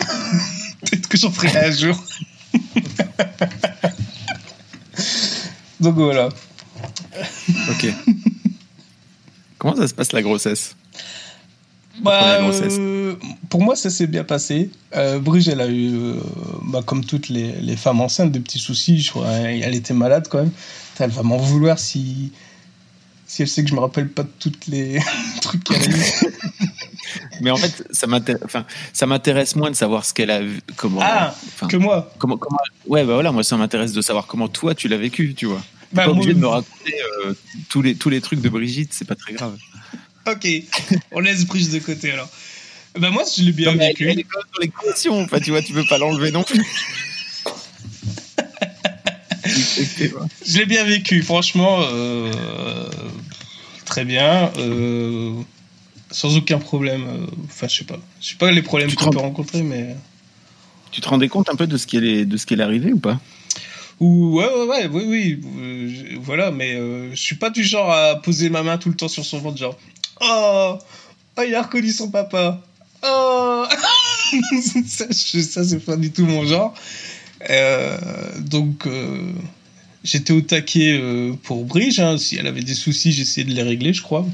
[0.90, 2.02] peut-être que j'en ferai un jour.
[5.80, 6.28] Donc voilà.
[7.70, 7.86] ok.
[9.58, 10.76] Comment ça se passe la grossesse?
[12.02, 13.14] Bah, euh,
[13.48, 14.70] pour moi, ça s'est bien passé.
[14.94, 16.14] Euh, Brigitte, elle a eu, euh,
[16.64, 19.00] bah, comme toutes les, les femmes enceintes, des petits soucis.
[19.00, 20.50] Je crois, hein, elle était malade quand même.
[20.98, 22.32] Elle va m'en vouloir si,
[23.36, 24.98] si elle sait que je me rappelle pas de toutes les
[25.42, 26.00] trucs qu'elle a eu.
[27.42, 30.60] Mais en fait, ça m'intéresse, enfin, ça m'intéresse moins de savoir ce qu'elle a vu,
[30.76, 32.10] comment, Ah, enfin, que moi.
[32.18, 35.34] comment, comment, ouais, bah voilà, moi ça m'intéresse de savoir comment toi tu l'as vécu,
[35.34, 35.58] tu vois.
[35.58, 36.94] T'es Bah, pas moi- obligé de me raconter
[37.26, 37.34] euh,
[37.68, 39.54] tous les tous les trucs de Brigitte, c'est pas très grave.
[40.26, 40.48] Ok,
[41.12, 42.28] on laisse Brigitte de côté alors.
[42.98, 44.08] Bah moi, je l'ai bien Non, vécu.
[44.08, 46.64] elle, est quand même dans l'équation, enfin, tu vois, tu peux pas l'enlever non plus.
[49.46, 51.80] Je l'ai bien vécu, franchement.
[51.82, 52.32] euh,
[53.86, 54.52] très bien.
[54.58, 55.32] euh,
[56.10, 57.04] sans aucun problème.
[57.08, 57.98] euh, Enfin, je sais pas.
[58.20, 59.96] Je sais pas les problèmes qu'on peut rencontrer, mais.
[60.92, 62.92] tu te rendais compte un peu de ce qui est de ce qui est arrivé
[62.92, 63.18] ou pas?
[63.98, 65.40] Ou ouais, ouais, ouais, oui, oui.
[65.58, 68.94] euh, voilà, mais euh, je suis pas du genre à poser ma main tout le
[68.94, 69.78] temps sur son ventre, genre.
[70.20, 70.76] Oh,
[71.38, 72.60] oh il a reconnu son papa.
[73.02, 73.64] Oh
[74.86, 76.74] Ça, ça, c'est pas du tout mon genre.
[77.50, 77.96] Euh,
[78.40, 79.32] donc, euh,
[80.06, 81.98] j'étais au taquet euh, pour Bridge.
[82.00, 82.16] hein.
[82.16, 84.26] Si elle avait des soucis, j'essayais de les régler, je crois.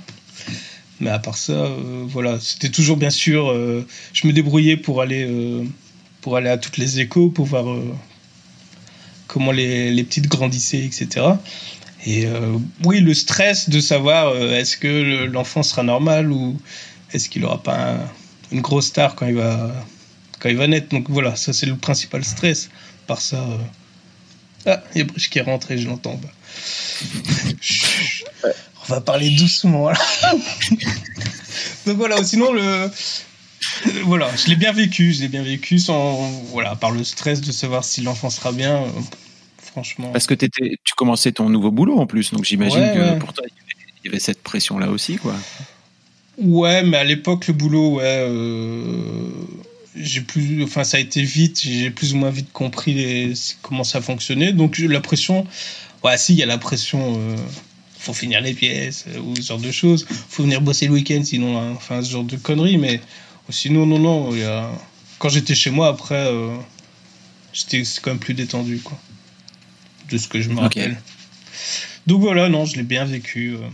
[1.01, 3.51] Mais à part ça, euh, voilà, c'était toujours bien sûr.
[3.51, 5.27] euh, je me débrouillais pour aller,
[6.21, 7.65] pour aller à toutes les échos, pour voir
[9.27, 11.27] comment les, les petites grandissaient, etc.
[12.07, 12.27] Et
[12.85, 16.61] oui, le stress de savoir est-ce que le- l'enfant sera normal ou
[17.13, 18.09] est-ce qu'il aura pas un-
[18.51, 19.73] une grosse star quand il va
[20.41, 20.89] quand il va naître.
[20.89, 22.69] Donc voilà, ça c'est le principal stress.
[23.07, 23.47] Par ça,
[24.67, 26.19] ah, il y a Brice qui est rentré, je l'entends.
[28.45, 29.91] On va parler doucement.
[29.91, 29.99] Là.
[31.87, 32.91] Donc voilà, sinon le
[34.05, 36.15] voilà, je l'ai bien vécu, je l'ai bien vécu sans
[36.51, 38.83] voilà, par le stress de savoir si l'enfant sera bien.
[38.83, 38.89] euh,
[39.63, 40.11] franchement.
[40.13, 40.51] Parce que tu
[40.97, 43.19] commençais ton nouveau boulot en plus, donc j'imagine Ouais, que ouais.
[43.19, 45.35] pour toi il y avait- il y avait cette pression là aussi, quoi.
[46.39, 49.29] Ouais, mais à l'époque, le boulot, ouais, euh,
[49.97, 53.85] j'ai plus, enfin, ça a été vite, j'ai plus ou moins vite compris les- comment
[53.85, 54.53] ça fonctionnait.
[54.53, 55.47] Donc, la pression,
[56.05, 57.37] ouais, si, il y a la pression, euh,
[57.99, 60.07] faut finir les pièces, euh, ou ce genre de choses.
[60.29, 62.79] Faut venir bosser le week-end, sinon, hein, enfin, ce genre de conneries.
[62.79, 63.01] Mais
[63.51, 64.71] sinon, non, non, y a...
[65.19, 66.57] quand j'étais chez moi, après, euh,
[67.53, 68.99] j'étais c'est quand même plus détendu, quoi.
[70.11, 71.01] De ce que je me rappelle.
[72.07, 73.55] Donc voilà, non, je l'ai bien vécu.
[73.55, 73.69] euh.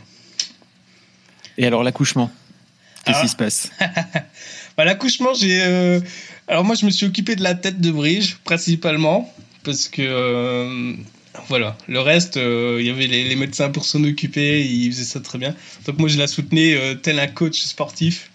[1.57, 2.31] Et alors l'accouchement,
[3.05, 3.23] qu'est-ce Ah.
[3.23, 3.71] qui se passe?
[4.79, 5.61] Bah, l'accouchement, j'ai.
[5.61, 6.01] euh,
[6.47, 9.29] Alors, moi, je me suis occupé de la tête de Brige, principalement,
[9.64, 10.03] parce que.
[10.03, 10.95] euh,
[11.49, 15.19] Voilà, le reste, euh, il y avait les, médecins pour s'en occuper, ils faisaient ça
[15.21, 15.55] très bien.
[15.85, 18.31] Donc, moi, je la soutenais tel un coach sportif.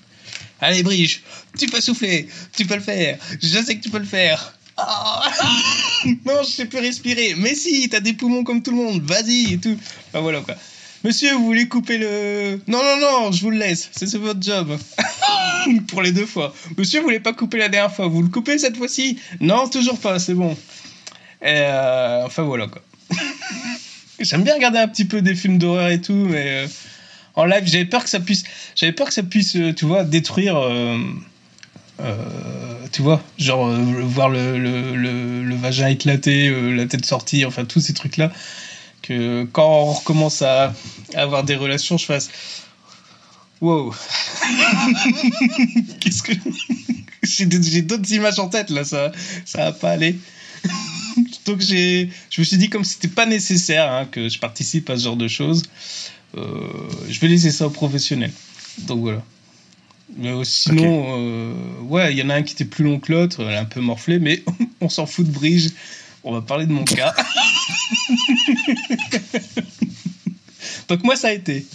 [0.59, 1.21] Allez, Brige,
[1.57, 4.53] tu peux souffler, tu peux le faire, je sais que tu peux le faire.
[4.77, 5.31] Ah.
[6.25, 7.35] non, je sais plus respirer.
[7.37, 9.01] Mais si, t'as des poumons comme tout le monde.
[9.03, 9.77] Vas-y et tout.
[10.09, 10.55] Enfin, voilà quoi.
[11.03, 12.61] Monsieur, vous voulez couper le.
[12.67, 13.89] Non, non, non, je vous le laisse.
[13.91, 14.77] C'est votre job.
[15.87, 16.53] Pour les deux fois.
[16.77, 18.07] Monsieur, vous voulez pas couper la dernière fois.
[18.07, 19.19] Vous le coupez cette fois-ci?
[19.41, 20.57] Non, toujours pas, c'est bon.
[21.45, 22.81] Euh, enfin, voilà quoi.
[24.19, 26.67] J'aime bien regarder un petit peu des films d'horreur et tout, mais euh,
[27.35, 28.43] en live, j'avais peur que ça puisse.
[28.75, 30.57] J'avais peur que ça puisse, euh, tu vois, détruire.
[32.93, 33.69] tu vois, genre
[34.03, 38.31] voir le, le, le, vagin éclater, la tête sortie, enfin tous ces trucs-là
[39.03, 40.73] que quand on recommence à,
[41.13, 42.31] avoir des relations, je fasse
[43.61, 43.93] wow.
[45.99, 46.31] Qu'est-ce que
[47.23, 49.11] j'ai d'autres images en tête là, ça
[49.45, 50.17] ça va pas aller.
[51.45, 54.97] Donc j'ai, je me suis dit comme c'était pas nécessaire hein, que je participe à
[54.97, 55.63] ce genre de choses,
[56.37, 56.67] euh,
[57.09, 58.33] je vais laisser ça aux professionnels.
[58.79, 59.23] Donc voilà.
[60.15, 63.11] Mais euh, sinon, euh, ouais, il y en a un qui était plus long que
[63.11, 64.43] l'autre, un peu morflé, mais
[64.81, 65.69] on s'en fout de Bridge.
[66.23, 67.13] On va parler de mon cas.
[70.87, 71.65] Donc moi, ça a été.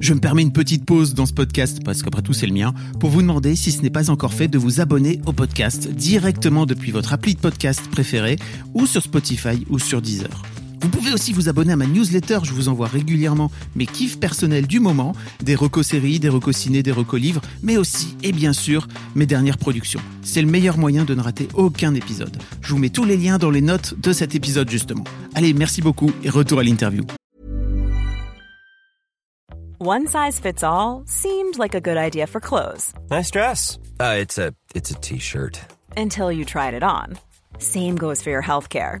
[0.00, 2.74] Je me permets une petite pause dans ce podcast, parce qu'après tout c'est le mien,
[2.98, 6.66] pour vous demander si ce n'est pas encore fait de vous abonner au podcast directement
[6.66, 8.36] depuis votre appli de podcast préféré
[8.74, 10.42] ou sur Spotify ou sur Deezer.
[10.82, 14.66] Vous pouvez aussi vous abonner à ma newsletter, je vous envoie régulièrement mes kiffs personnels
[14.66, 18.52] du moment, des recos séries, des recos ciné, des recos livres, mais aussi, et bien
[18.52, 20.00] sûr, mes dernières productions.
[20.22, 22.36] C'est le meilleur moyen de ne rater aucun épisode.
[22.60, 25.04] Je vous mets tous les liens dans les notes de cet épisode justement.
[25.36, 27.04] Allez, merci beaucoup et retour à l'interview.
[29.80, 32.92] One size fits all seemed like a good idea for clothes.
[33.10, 33.78] Nice dress.
[34.00, 35.60] Uh, it's a it's a t-shirt.
[35.96, 37.18] Until you tried it on.
[37.58, 39.00] Same goes for your healthcare.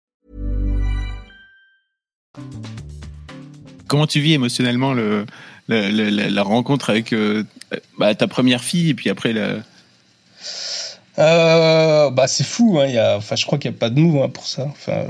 [3.87, 5.25] Comment tu vis émotionnellement le,
[5.67, 7.43] le, le la rencontre avec euh,
[7.99, 9.55] bah, ta première fille et puis après la
[11.19, 14.23] euh, bah c'est fou hein, y a, je crois qu'il n'y a pas de mots
[14.23, 15.03] hein, pour ça euh,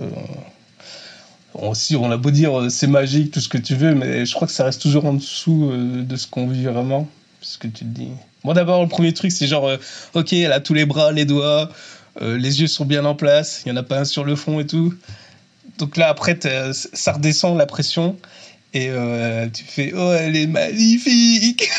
[1.54, 4.48] aussi on a beau dire c'est magique tout ce que tu veux mais je crois
[4.48, 7.08] que ça reste toujours en dessous de ce qu'on vit vraiment
[7.60, 8.10] que tu te dis
[8.44, 9.70] Bon, d'abord, le premier truc, c'est genre,
[10.16, 11.70] ok, elle a tous les bras, les doigts,
[12.20, 14.60] les yeux sont bien en place, il n'y en a pas un sur le fond
[14.60, 14.96] et tout.
[15.82, 16.40] Donc là, après,
[16.74, 18.18] ça redescend la pression
[18.74, 21.70] et euh, tu fais, oh, elle est magnifique!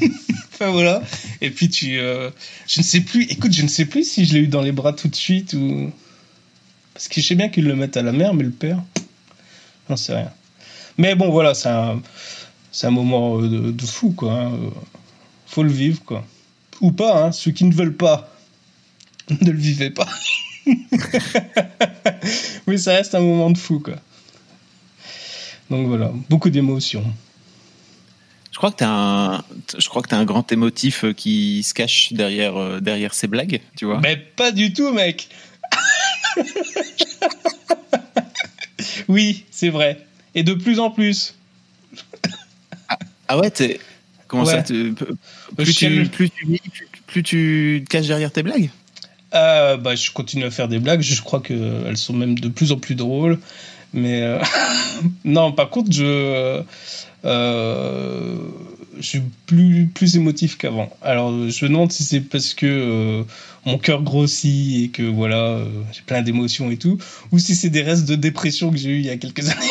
[0.60, 1.02] voilà.
[1.40, 1.96] Et puis tu.
[1.96, 2.30] je
[2.78, 4.92] ne sais plus, écoute, je ne sais plus si je l'ai eu dans les bras
[4.92, 5.90] tout de suite ou.
[6.92, 8.82] Parce que je sais bien qu'ils le mettent à la mer, mais le père,
[9.88, 10.30] j'en sais rien.
[10.98, 12.00] Mais bon, voilà, c'est un,
[12.70, 14.32] c'est un moment de, de fou, quoi.
[14.32, 14.52] Hein
[15.54, 16.24] faut le vivre, quoi.
[16.80, 17.32] Ou pas, hein.
[17.32, 18.34] ceux qui ne veulent pas,
[19.40, 20.08] ne le vivez pas.
[22.66, 23.96] Mais ça reste un moment de fou, quoi.
[25.70, 27.04] Donc voilà, beaucoup d'émotions.
[28.52, 29.42] Je crois que tu un,
[29.76, 33.26] je crois que as un grand émotif euh, qui se cache derrière, euh, derrière ces
[33.26, 33.98] blagues, tu vois.
[34.00, 35.28] Mais pas du tout, mec.
[39.08, 40.06] oui, c'est vrai.
[40.36, 41.34] Et de plus en plus.
[42.88, 43.80] ah, ah ouais,
[44.28, 44.94] comment ça plus,
[45.74, 46.60] tu, plus, tu,
[47.06, 48.70] plus, tu te caches derrière tes blagues?
[49.34, 51.00] Euh, bah, Je continue à faire des blagues.
[51.00, 53.38] Je crois qu'elles sont même de plus en plus drôles.
[53.92, 54.40] Mais euh,
[55.24, 56.62] non, par contre, je,
[57.24, 58.36] euh,
[58.98, 60.90] je suis plus, plus émotif qu'avant.
[61.02, 63.22] Alors, je me demande si c'est parce que euh,
[63.66, 66.98] mon cœur grossit et que voilà, euh, j'ai plein d'émotions et tout,
[67.32, 69.70] ou si c'est des restes de dépression que j'ai eu il y a quelques années.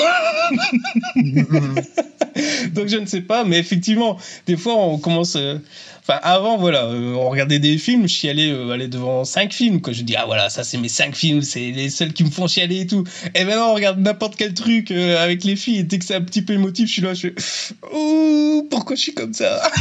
[2.74, 5.36] Donc, je ne sais pas, mais effectivement, des fois, on commence.
[5.36, 5.60] Euh,
[6.06, 9.80] Enfin, avant, voilà, euh, on regardait des films, je chialais euh, aller devant cinq films,
[9.80, 9.94] quoi.
[9.94, 12.46] Je dis, ah voilà, ça c'est mes cinq films, c'est les seuls qui me font
[12.46, 13.06] chialer et tout.
[13.34, 16.22] Et maintenant, on regarde n'importe quel truc avec les filles, et dès que c'est un
[16.22, 17.36] petit peu émotif, je suis là, je fais,
[17.94, 19.62] oh, pourquoi je suis comme ça?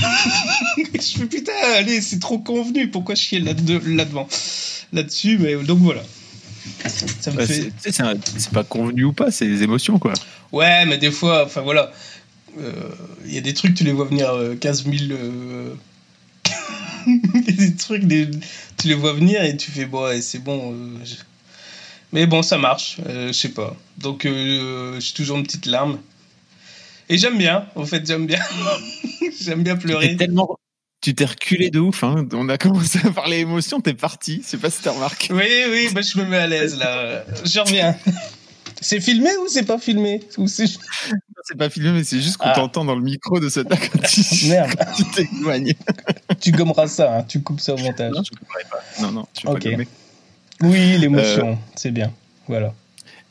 [0.94, 3.44] Je fais, putain, allez, c'est trop convenu, pourquoi je chiale
[4.04, 4.28] là-devant
[4.92, 6.02] Là-dessus, mais donc voilà.
[7.20, 7.72] Ça me fait...
[7.78, 10.12] C'est pas convenu ou pas, c'est des émotions, quoi.
[10.52, 11.90] Ouais, mais des fois, enfin voilà
[13.26, 14.96] Il y a des trucs, tu les vois venir 15 000.
[17.06, 20.74] Il y a des trucs, tu les vois venir et tu fais bon, c'est bon.
[22.12, 23.74] Mais bon, ça marche, je sais pas.
[23.98, 25.98] Donc, j'ai toujours une petite larme.
[27.08, 28.40] Et j'aime bien, en fait, j'aime bien.
[29.40, 30.16] j'aime bien pleurer.
[30.16, 30.58] Tellement,
[31.02, 32.04] tu t'es reculé de ouf.
[32.04, 32.26] Hein.
[32.32, 34.40] On a commencé à parler émotion, t'es parti.
[34.42, 35.32] Je sais pas si t'as remarqué.
[35.32, 37.24] Oui, oui, bah, je me mets à l'aise là.
[37.44, 37.96] Je reviens.
[38.80, 40.20] C'est filmé ou c'est pas filmé?
[40.38, 40.66] Ou c'est...
[40.66, 42.54] c'est pas filmé, mais c'est juste qu'on ah.
[42.54, 44.74] t'entend dans le micro de cette quand tu, Merde.
[44.96, 45.74] tu t'éloignes.
[46.40, 47.22] tu gommeras ça, hein.
[47.22, 48.12] tu coupes ça au montage.
[48.12, 49.02] Non, je couperai pas.
[49.02, 49.88] Non, non, tu peux pas gommer.
[50.62, 52.12] Oui, l'émotion, euh, c'est bien.
[52.48, 52.74] Voilà.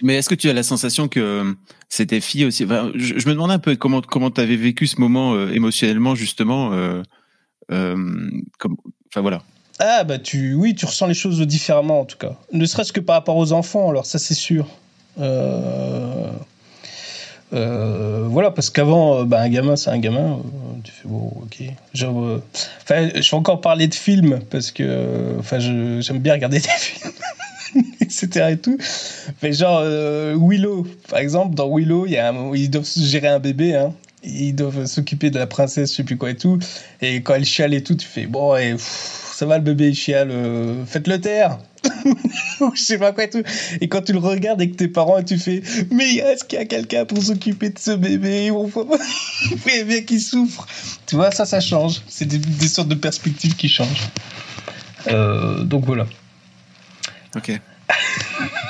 [0.02, 1.56] Mais est-ce que tu as la sensation que
[1.90, 2.66] c'était fille aussi?
[2.96, 6.74] Je, me demandais un peu comment comment tu avais vécu ce moment euh, émotionnellement justement.
[6.74, 7.04] Euh, euh,
[7.72, 8.78] comme,
[9.10, 9.42] enfin voilà.
[9.80, 12.36] Ah bah tu, oui, tu ressens les choses différemment en tout cas.
[12.52, 14.68] Ne serait-ce que par rapport aux enfants, alors ça c'est sûr.
[15.20, 16.32] Euh,
[17.54, 20.40] euh, voilà, parce qu'avant, bah, un gamin, c'est un gamin.
[20.84, 21.64] tu fais bon, ok.
[21.94, 28.52] Je vais encore parler de films parce que, enfin, j'aime bien regarder des films, etc.
[28.52, 28.78] et tout.
[29.42, 29.82] Mais genre
[30.38, 34.54] Willow, par exemple, dans Willow, il y a ils doivent gérer un bébé, hein, ils
[34.54, 36.60] doivent s'occuper de la princesse, je sais plus quoi et tout.
[37.02, 39.96] Et quand elle chiale et tout, tu fais bon, et, ça va le bébé, il
[39.96, 41.58] chiale, euh, faites-le taire.
[42.76, 43.42] je sais pas quoi et tout.
[43.80, 46.66] Et quand tu le regardes avec tes parents, tu fais mais est-ce qu'il y a
[46.66, 48.46] quelqu'un pour s'occuper de ce bébé?
[48.54, 48.86] Il faut
[49.88, 50.68] bien qu'il souffre.
[51.08, 52.02] Tu vois, ça, ça change.
[52.08, 54.10] C'est des, sortes de perspectives qui changent.
[55.08, 56.06] Euh, donc voilà.
[57.36, 57.60] Ok.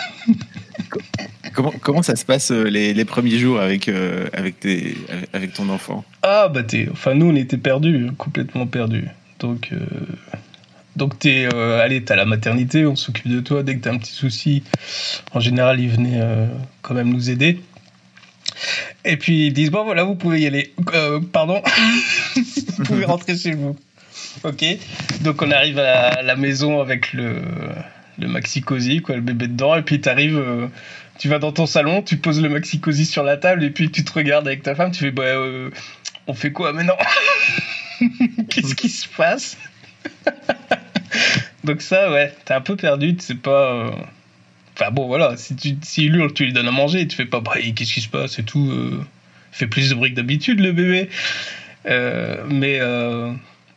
[1.53, 4.95] Comment, comment ça se passe euh, les, les premiers jours avec, euh, avec, tes,
[5.33, 9.07] avec ton enfant Ah, bah, t'es, enfin, nous, on était perdus, complètement perdus.
[9.39, 9.79] Donc, euh,
[10.95, 13.63] donc t'es, allez, t'as la maternité, on s'occupe de toi.
[13.63, 14.63] Dès que t'as un petit souci,
[15.33, 16.21] en général, ils venaient
[16.81, 17.59] quand même nous aider.
[19.03, 20.73] Et puis, ils disent, bon, voilà, vous pouvez y aller.
[21.31, 21.61] pardon
[22.77, 23.75] Vous pouvez rentrer chez vous.
[24.43, 24.63] Ok
[25.21, 27.41] Donc, on arrive à la maison avec le
[28.19, 30.69] le maxi cosy, quoi, le bébé dedans, et puis t'arrives,
[31.21, 33.91] tu vas dans ton salon, tu poses le maxi cosy sur la table et puis
[33.91, 35.69] tu te regardes avec ta femme, tu fais bah euh,
[36.25, 36.97] on fait quoi maintenant
[38.49, 39.55] Qu'est-ce qui se passe
[41.63, 43.71] Donc ça ouais, t'es un peu perdu, tu sais pas.
[43.71, 43.91] Euh,
[44.73, 47.39] enfin bon voilà, si tu si lui tu lui donnes à manger, tu fais pas
[47.39, 48.71] bah qu'est-ce qui se passe et tout.
[48.71, 49.05] Euh...
[49.51, 51.07] fait plus de briques d'habitude le bébé.
[51.85, 52.79] Euh, mais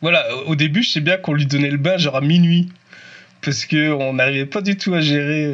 [0.00, 2.70] voilà, au début je sais bien qu'on lui donnait le bain genre à minuit
[3.42, 5.52] parce que on n'arrivait pas du tout à gérer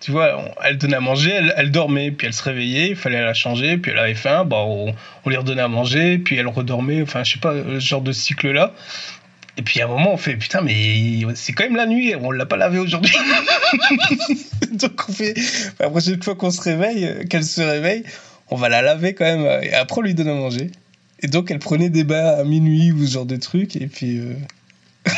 [0.00, 3.34] tu vois, elle donnait à manger, elle, dormait, puis elle se réveillait, il fallait la
[3.34, 4.94] changer, puis elle avait faim, bah, on,
[5.26, 8.74] lui redonnait à manger, puis elle redormait, enfin, je sais pas, ce genre de cycle-là.
[9.58, 12.30] Et puis à un moment, on fait putain, mais c'est quand même la nuit, on
[12.30, 13.14] l'a pas lavé aujourd'hui.
[14.72, 15.34] Donc on fait,
[15.78, 18.04] la prochaine fois qu'on se réveille, qu'elle se réveille,
[18.48, 20.70] on va la laver quand même, et après on lui donne à manger.
[21.22, 24.18] Et donc elle prenait des bains à minuit ou ce genre de trucs, et puis,
[24.18, 24.34] euh,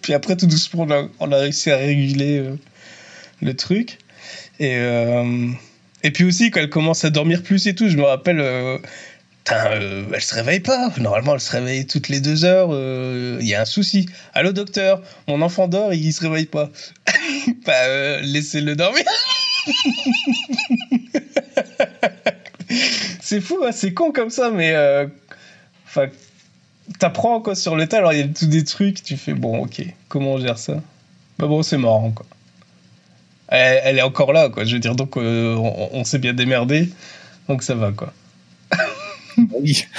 [0.00, 0.86] puis après tout doucement,
[1.20, 2.56] on a, réussi à réguler euh,
[3.42, 3.98] le truc.
[4.58, 5.50] Et, euh,
[6.02, 8.78] et puis aussi, quand elle commence à dormir plus et tout, je me rappelle, euh,
[9.50, 10.92] euh, elle se réveille pas.
[10.98, 12.70] Normalement, elle se réveille toutes les deux heures.
[13.40, 14.06] Il y a un souci.
[14.34, 16.70] Allô, docteur, mon enfant dort et il se réveille pas.
[17.66, 19.04] bah, laissez-le dormir.
[23.20, 24.74] c'est fou, hein, c'est con comme ça, mais
[25.86, 26.08] enfin,
[26.98, 27.98] t'apprends quoi sur le tas.
[27.98, 30.82] Alors il y a tous des trucs, tu fais bon, ok, comment on gère ça?
[31.38, 32.26] Bah bon, c'est marrant quoi
[33.52, 34.64] elle, est encore là, quoi.
[34.64, 36.88] Je veux dire, donc euh, on, s'est bien démerdé,
[37.48, 38.12] donc ça va, quoi.
[39.36, 39.84] oui.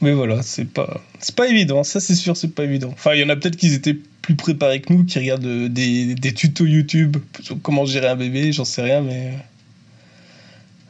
[0.00, 1.82] Mais voilà, c'est pas, c'est pas évident.
[1.82, 2.90] Ça, c'est sûr, c'est pas évident.
[2.92, 5.68] Enfin, il y en a peut-être qui étaient plus préparés que nous, qui regardent euh,
[5.68, 9.32] des, des tutos YouTube sur comment gérer un bébé, j'en sais rien, mais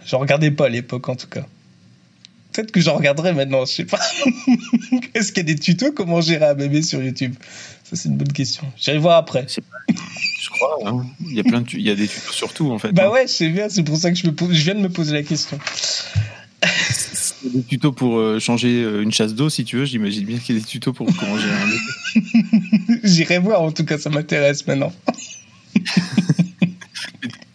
[0.05, 1.47] j'en regardais pas à l'époque en tout cas.
[2.59, 4.01] Peut-être que j'en regarderai maintenant, je sais pas.
[5.15, 7.37] Est-ce qu'il y a des tutos comment gérer un bébé sur YouTube?
[7.85, 8.65] Ça, c'est une bonne question.
[8.77, 9.47] J'irai voir après.
[9.49, 10.79] Je crois.
[10.85, 11.07] Hein.
[11.21, 12.91] Il y a plein de il y a des tutos sur tout en fait.
[12.91, 13.11] Bah hein.
[13.13, 13.69] ouais, c'est bien.
[13.69, 15.57] C'est pour ça que je, me je viens de me poser la question.
[17.45, 19.85] Il y a des tutos pour euh, changer euh, une chasse d'eau, si tu veux.
[19.85, 23.01] J'imagine bien qu'il y a des tutos pour comment gérer un bébé.
[23.05, 23.63] J'irai voir.
[23.63, 24.93] En tout cas, ça m'intéresse maintenant.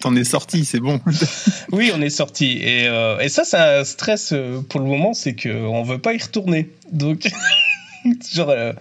[0.04, 1.00] T'en es sorti, c'est bon.
[1.72, 2.58] oui, on est sorti.
[2.62, 6.14] Et, euh, et ça, c'est un stress euh, pour le moment, c'est qu'on veut pas
[6.14, 6.68] y retourner.
[6.92, 7.32] Donc,
[8.34, 8.74] genre, euh,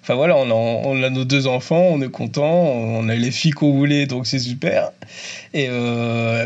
[0.00, 3.74] enfin voilà, on a, nos deux enfants, on est content, on a les filles qu'on
[3.74, 4.92] voulait, donc c'est super.
[5.52, 5.68] Et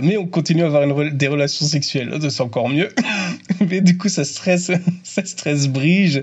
[0.02, 2.88] mais on continue à avoir une, des relations sexuelles, c'est encore mieux.
[3.70, 4.72] mais du coup, ça stresse,
[5.04, 6.22] ça stresse Brige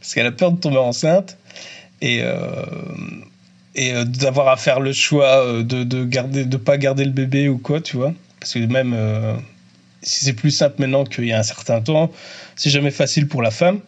[0.00, 1.36] parce qu'elle a peur de tomber enceinte.
[2.00, 2.22] Et
[3.74, 7.12] et euh, d'avoir à faire le choix euh, de, de garder de pas garder le
[7.12, 8.12] bébé ou quoi tu vois.
[8.40, 9.36] Parce que même euh,
[10.02, 12.10] si c'est plus simple maintenant qu'il y a un certain temps
[12.56, 13.80] c'est jamais facile pour la femme.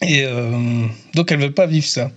[0.00, 2.10] Et euh, donc elle veut pas vivre ça.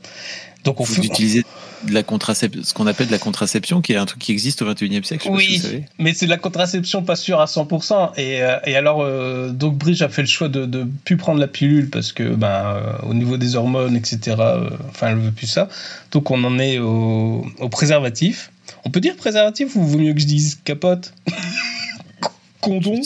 [0.63, 1.43] Donc on fait utilisez
[1.85, 4.61] de la contraception, ce qu'on appelle de la contraception, qui est un truc qui existe
[4.61, 5.23] au 21e siècle.
[5.23, 5.83] je sais pas si oui vous savez.
[5.99, 9.77] mais c'est de la contraception pas sûre à 100% et, euh, et alors euh, donc
[9.77, 12.81] Bridge a fait le choix de de plus prendre la pilule parce que ben euh,
[13.03, 15.69] au niveau des hormones etc euh, enfin elle veut plus ça
[16.11, 18.51] donc on en est au, au préservatif
[18.83, 21.13] on peut dire préservatif ou vaut mieux que je dise capote?
[22.65, 23.01] condom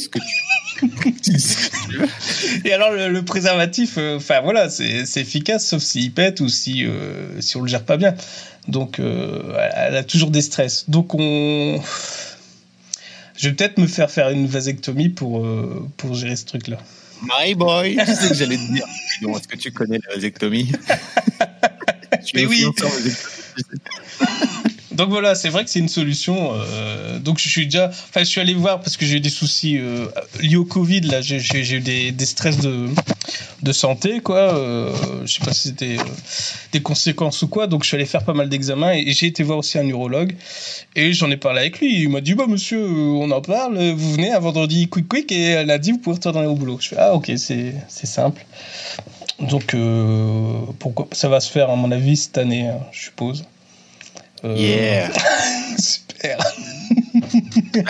[2.63, 6.85] et alors le, le préservatif euh, enfin voilà c'est efficace sauf s'il pète ou si
[6.85, 8.15] euh, si on le gère pas bien.
[8.69, 10.89] Donc euh, elle, a toujours des stress.
[10.89, 11.81] Donc on
[13.35, 16.77] je vais peut-être me faire faire une vasectomie pour euh, pour gérer ce truc là
[17.21, 18.85] My boy, je sais que j'allais te dire.
[19.21, 20.71] Bon, est-ce que tu connais la vasectomie?
[22.33, 22.65] Mais oui.
[24.99, 26.51] Donc voilà, c'est vrai que c'est une solution.
[26.55, 29.29] euh, donc je suis déjà, enfin je suis allé voir parce que j'ai eu des
[29.29, 30.07] soucis euh,
[30.41, 30.99] liés au Covid.
[30.99, 34.53] Là, j'ai eu des, stress de, santé, quoi.
[34.57, 36.03] Euh, je sais pas si c'était euh,
[36.73, 37.67] des conséquences ou quoi.
[37.67, 40.35] Donc je suis allé faire pas mal d'examens et, j'ai été voir aussi un urologue
[40.97, 42.01] et j'en ai parlé avec lui.
[42.03, 43.79] Il m'a dit bah monsieur, on en parle.
[43.91, 46.77] Vous venez un vendredi quick quick et elle a dit vous pouvez retourner au boulot.
[46.81, 48.45] Je fais ah ok c'est simple.
[49.39, 49.77] Donc
[51.13, 53.45] ça va se faire à mon avis cette année, hein, je suppose.
[54.45, 55.09] Euh, Yeah.
[55.77, 56.37] Super.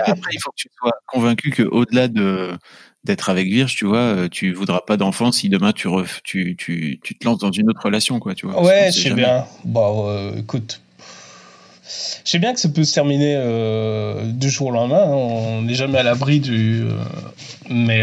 [0.06, 2.52] Après, il faut que tu sois convaincu que au-delà de
[3.06, 6.56] d'être avec Virge, tu vois, euh, tu voudras pas d'enfant si demain tu, ref- tu,
[6.58, 8.62] tu, tu te lances dans une autre relation, quoi, tu vois.
[8.62, 9.22] Ouais, je sais jamais.
[9.24, 9.46] bien.
[9.64, 10.82] Bon, euh, écoute.
[12.26, 15.02] Je sais bien que ça peut se terminer euh, du jour au lendemain.
[15.04, 15.12] hein.
[15.12, 16.82] On n'est jamais à l'abri du.
[16.84, 16.92] euh,
[17.70, 18.02] mais.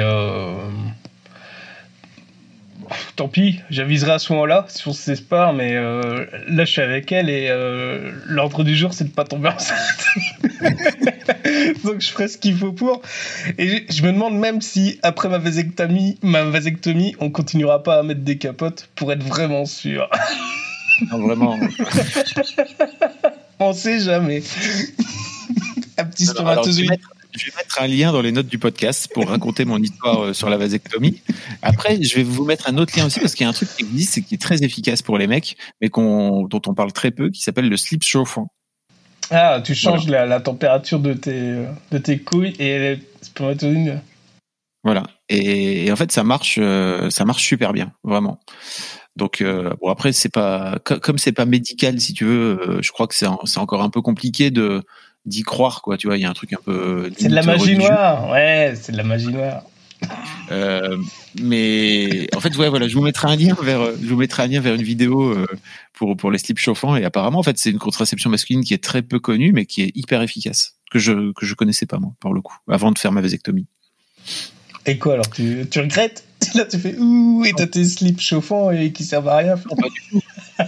[3.16, 6.82] Tant pis, j'aviserai à ce moment-là si on se sépare, mais euh, là je suis
[6.82, 10.06] avec elle et euh, l'ordre du jour c'est de pas tomber enceinte.
[11.84, 13.02] Donc je ferai ce qu'il faut pour.
[13.58, 18.02] Et je- me demande même si après ma vasectomie, ma vasectomie, on continuera pas à
[18.02, 20.08] mettre des capotes pour être vraiment sûr.
[21.10, 21.58] Non, vraiment.
[23.58, 24.42] On sait jamais.
[25.98, 26.90] Un petit spermatozoïde.
[27.36, 30.32] Je vais mettre un lien dans les notes du podcast pour raconter mon histoire euh,
[30.32, 31.22] sur la vasectomie.
[31.62, 33.68] Après, je vais vous mettre un autre lien aussi parce qu'il y a un truc
[33.76, 37.10] qui existe et qui est très efficace pour les mecs, mais dont on parle très
[37.10, 38.48] peu, qui s'appelle le slip chauffant.
[39.30, 44.00] Ah, tu changes la, la température de tes, de tes couilles et les spermatozoïdes.
[44.84, 45.02] Voilà.
[45.28, 48.38] Et, et en fait, ça marche, euh, ça marche super bien, vraiment.
[49.16, 52.82] Donc euh, bon après c'est pas co- comme c'est pas médical si tu veux, euh,
[52.82, 54.82] je crois que c'est encore un peu compliqué de
[55.26, 55.96] d'y croire quoi.
[55.98, 57.10] Tu vois, il y a un truc un peu.
[57.18, 58.30] C'est de la limite magie noire.
[58.30, 59.62] Ouais, c'est de la magie noire.
[60.50, 60.96] Euh,
[61.40, 64.46] mais en fait, ouais, voilà, je vous mettrai un lien vers, je vous mettrai un
[64.46, 65.46] lien vers une vidéo euh,
[65.94, 66.96] pour pour les slips chauffants.
[66.96, 69.82] Et apparemment, en fait, c'est une contraception masculine qui est très peu connue, mais qui
[69.82, 72.98] est hyper efficace que je que je connaissais pas moi, pour le coup, avant de
[72.98, 73.66] faire ma vasectomie.
[74.84, 76.24] Et quoi alors tu, tu regrettes?
[76.54, 79.54] Là tu fais ouh et t'as tes slips chauffants et qui servent à rien.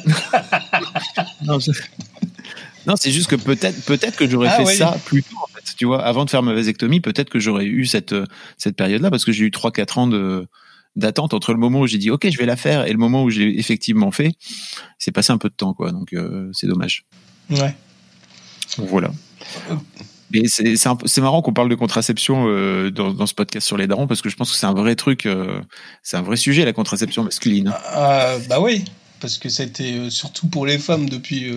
[1.45, 1.71] Non, je-
[2.87, 4.77] non, c'est juste que peut-être peut-être que j'aurais Ah fait oui.
[4.77, 5.65] ça plus tôt, en fait.
[5.77, 8.25] Tu vois, avant de faire ma vasectomie, peut-être que j'aurais eu cette euh,
[8.57, 10.47] cette période-là parce que j'ai eu trois quatre ans de
[10.97, 13.23] d'attente entre le moment où j'ai dit ok je vais la faire et le moment
[13.23, 14.33] où j'ai effectivement fait
[14.99, 17.05] c'est passé un peu de temps quoi donc euh, c'est dommage
[17.51, 17.77] Ouais.
[18.79, 19.11] Voilà.
[20.31, 24.07] Mais c'est marrant qu'on parle de contraception euh, dans, dans ce podcast sur les darons
[24.07, 25.61] parce que je pense que c'est un vrai truc, euh,
[26.03, 27.73] c'est un vrai sujet la contraception masculine.
[27.87, 28.85] Ah, bah oui,
[29.21, 31.51] parce que c'était surtout pour les femmes depuis.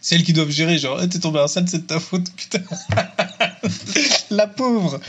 [0.00, 2.60] Celles qui doivent gérer, genre, Eh, t'es tombé enceinte, c'est de ta faute, putain.
[4.30, 5.00] La pauvre.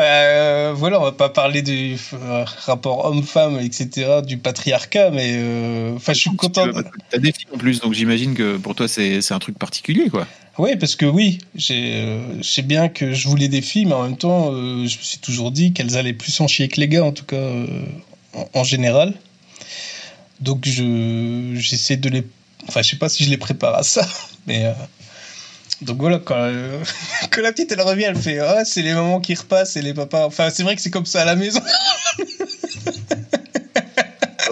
[0.00, 5.94] Euh, voilà, on va pas parler du euh, rapport homme-femme, etc., du patriarcat, mais euh,
[5.94, 6.66] enfin, je suis content.
[7.10, 10.10] T'as des filles en plus, donc j'imagine que pour toi c'est c'est un truc particulier
[10.10, 10.26] quoi.
[10.58, 13.94] Oui, parce que oui, j'ai, euh, je sais bien que je voulais des filles, mais
[13.94, 16.88] en même temps, je me suis toujours dit qu'elles allaient plus en chier que les
[16.88, 17.42] gars, en tout cas,
[18.34, 19.14] en, en général.
[20.40, 22.24] Donc, je, j'essaie de les.
[22.68, 24.06] Enfin, je sais pas si je les prépare à ça,
[24.46, 24.66] mais.
[24.66, 24.72] euh,
[25.82, 26.82] donc voilà, quand, euh,
[27.30, 29.92] quand la petite elle revient, elle fait Ah, c'est les mamans qui repassent et les
[29.94, 30.24] papas.
[30.26, 31.60] Enfin, c'est vrai que c'est comme ça à la maison.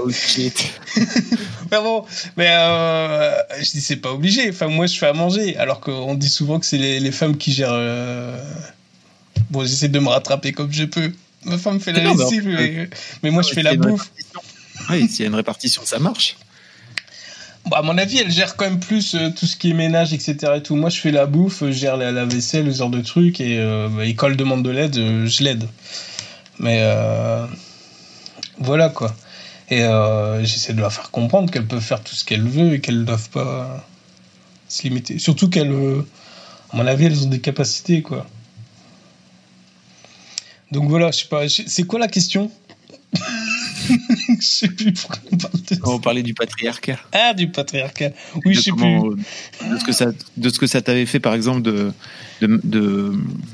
[0.04, 0.72] Oh shit.
[1.70, 2.04] Mais bon,
[2.36, 4.48] mais euh, je dis c'est pas obligé.
[4.50, 7.36] Enfin, moi je fais à manger, alors qu'on dit souvent que c'est les, les femmes
[7.36, 7.78] qui gèrent.
[9.50, 11.12] Bon, j'essaie de me rattraper comme je peux.
[11.44, 12.88] Ma femme fait la lessive, mais,
[13.22, 14.10] mais moi je fais la bouffe.
[14.90, 16.36] Oui, s'il y a une répartition, ça marche.
[17.66, 20.12] Bon, à mon avis, elle gère quand même plus euh, tout ce qui est ménage,
[20.12, 20.54] etc.
[20.56, 20.74] Et tout.
[20.76, 23.58] Moi, je fais la bouffe, je gère la, la vaisselle, ce genre de trucs, et,
[23.58, 25.68] euh, bah, et quand elle demande de l'aide, euh, je l'aide.
[26.58, 27.46] Mais euh,
[28.58, 29.14] voilà quoi.
[29.70, 32.80] Et euh, j'essaie de leur faire comprendre qu'elles peuvent faire tout ce qu'elles veulent et
[32.80, 33.86] qu'elles ne doivent pas
[34.68, 35.18] se limiter.
[35.18, 36.06] Surtout qu'elles, euh,
[36.72, 38.26] à mon avis, elles ont des capacités, quoi.
[40.72, 41.48] Donc voilà, je sais pas.
[41.48, 42.50] C'est quoi la question?
[44.40, 46.98] Je sais plus pourquoi on parle de On parlait du patriarcat.
[47.12, 48.10] Ah, du patriarcat.
[48.44, 49.00] Oui, je sais plus.
[49.70, 51.92] De ce que ça, de ce que ça t'avait fait, par exemple, de,
[52.40, 53.12] de,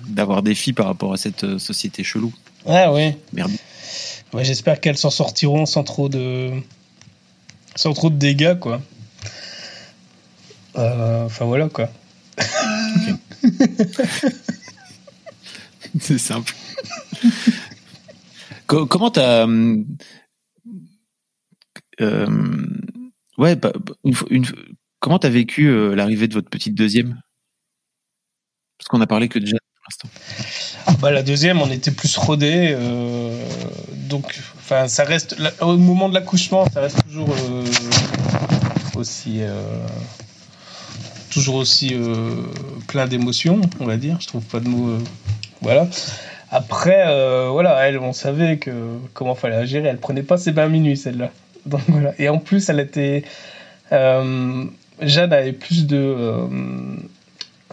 [0.08, 2.32] d'avoir des filles par rapport à cette euh, société chelou.
[2.66, 3.16] Ah ouais.
[3.32, 3.52] Merde.
[4.32, 6.50] Ouais, j'espère qu'elles s'en sortiront sans trop de,
[7.74, 8.80] sans trop de dégâts, quoi.
[10.76, 11.88] Euh, enfin voilà, quoi.
[16.00, 16.54] C'est simple.
[18.66, 19.82] Comment t'as euh,
[22.00, 23.94] ouais, bah, bah,
[25.00, 27.20] comment t'as vécu euh, l'arrivée de votre petite deuxième?
[28.78, 30.08] Parce qu'on a parlé que déjà pour l'instant.
[30.86, 33.44] Ah, bah, la deuxième, on était plus rodé, euh,
[34.08, 37.34] donc, ça reste au moment de l'accouchement, ça reste toujours
[38.96, 39.40] aussi
[41.30, 41.94] toujours aussi
[42.86, 44.18] plein d'émotions, on va dire.
[44.20, 44.98] Je trouve pas de mots.
[45.60, 45.88] voilà.
[46.50, 47.04] Après,
[47.50, 48.70] voilà, elle, on savait que
[49.14, 49.84] comment fallait agir.
[49.84, 51.30] Elle prenait pas ses 20 minutes, celle-là.
[52.18, 53.24] Et en plus, elle était.
[53.92, 54.64] Euh,
[55.00, 55.96] Jeanne avait plus de.
[55.96, 56.46] Euh,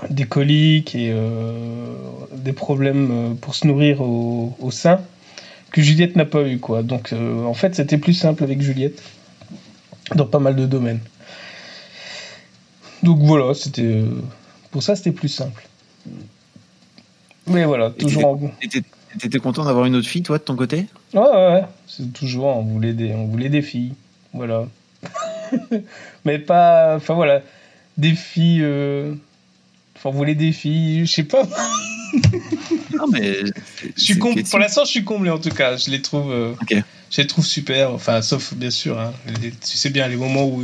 [0.10, 1.94] des coliques et euh,
[2.34, 5.00] des problèmes pour se nourrir au, sein
[5.72, 6.60] que Juliette n'a pas eu.
[6.60, 6.84] Quoi.
[6.84, 9.02] Donc, en fait, c'était plus simple avec Juliette
[10.14, 11.00] dans pas mal de domaines.
[13.04, 14.04] Donc voilà, c'était.
[14.72, 15.66] pour ça, c'était plus simple.
[17.48, 18.40] Mais voilà, toujours en.
[19.20, 20.88] T'étais content d'avoir une autre fille, toi, de ton côté?
[21.14, 23.94] Ouais, ouais, c'est toujours, on voulait, des, on voulait des filles.
[24.34, 24.66] Voilà.
[26.26, 26.96] Mais pas.
[26.96, 27.42] Enfin, voilà.
[27.98, 28.62] Des filles.
[28.64, 29.14] Euh,
[29.96, 31.44] enfin, on voulait des filles, je sais pas.
[32.94, 33.40] non, mais.
[33.98, 35.78] Je suis Pour l'instant, je suis comblé, en tout cas.
[35.78, 36.32] Je les trouve.
[36.32, 36.54] Euh,
[37.10, 37.92] je les trouve super.
[37.92, 40.64] Enfin, sauf, bien sûr, hein, tu sais bien, les moments où,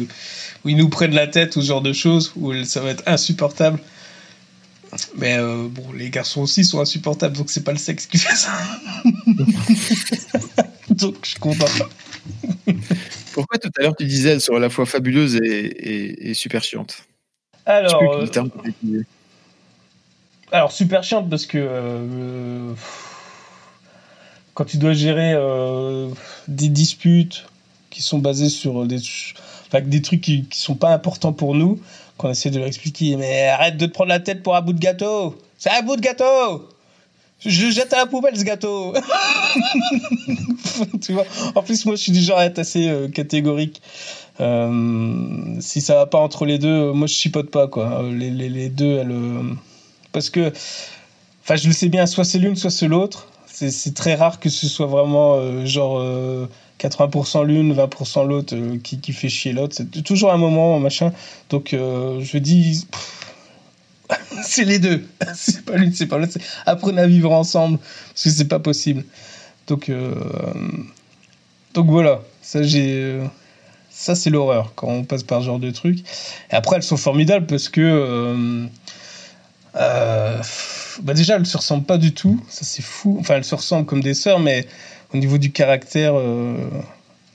[0.65, 3.03] où ils nous prennent la tête ou ce genre de choses, où ça va être
[3.05, 3.79] insupportable.
[5.17, 8.35] Mais euh, bon, les garçons aussi sont insupportables, donc c'est pas le sexe qui fait
[8.35, 8.51] ça.
[10.89, 11.65] donc je suis content.
[13.33, 17.05] Pourquoi tout à l'heure tu disais elles sont à la fois fabuleuses et, super chiantes
[17.65, 18.27] Alors, euh,
[20.51, 22.73] alors super chiante parce que euh,
[24.53, 25.33] quand tu dois gérer
[26.49, 27.45] des disputes
[27.89, 28.99] qui sont basées sur des,
[29.83, 31.79] des trucs qui, qui sont pas importants pour nous,
[32.21, 33.17] qu'on essaie de leur expliquer.
[33.17, 35.35] Mais arrête de te prendre la tête pour un bout de gâteau.
[35.57, 36.69] C'est un bout de gâteau.
[37.43, 38.93] Je jette à la poubelle ce gâteau.
[41.01, 41.25] tu vois.
[41.55, 43.81] En plus, moi, je suis du genre à être assez euh, catégorique.
[44.39, 48.03] Euh, si ça va pas entre les deux, moi, je chipote pas quoi.
[48.11, 49.41] Les, les, les deux, elles, euh,
[50.11, 50.53] parce que,
[51.43, 53.27] enfin, je le sais bien, soit c'est l'une, soit c'est l'autre.
[53.53, 56.01] C'est très rare que ce soit vraiment genre
[56.81, 59.75] 80% l'une, 20% l'autre euh, qui, qui, fait chier l'autre.
[59.77, 61.13] C'est toujours un moment, machin.
[61.49, 62.87] Donc euh, je dis,
[64.43, 65.05] c'est les deux.
[65.35, 66.37] c'est pas l'une, c'est pas l'autre.
[66.65, 67.77] Apprenez à vivre ensemble
[68.09, 69.03] parce que c'est pas possible.
[69.67, 70.15] Donc, euh,
[71.73, 72.21] donc voilà.
[72.41, 73.19] Ça, j'ai.
[73.91, 75.99] Ça, c'est l'horreur quand on passe par ce genre de trucs.
[76.51, 78.67] Et après, elles sont formidables parce que.
[81.03, 82.39] Bah déjà, elles se ressemblent pas du tout.
[82.49, 83.17] Ça, c'est fou.
[83.19, 84.67] Enfin, elles se ressemblent comme des sœurs, mais
[85.13, 86.55] au niveau du caractère, euh,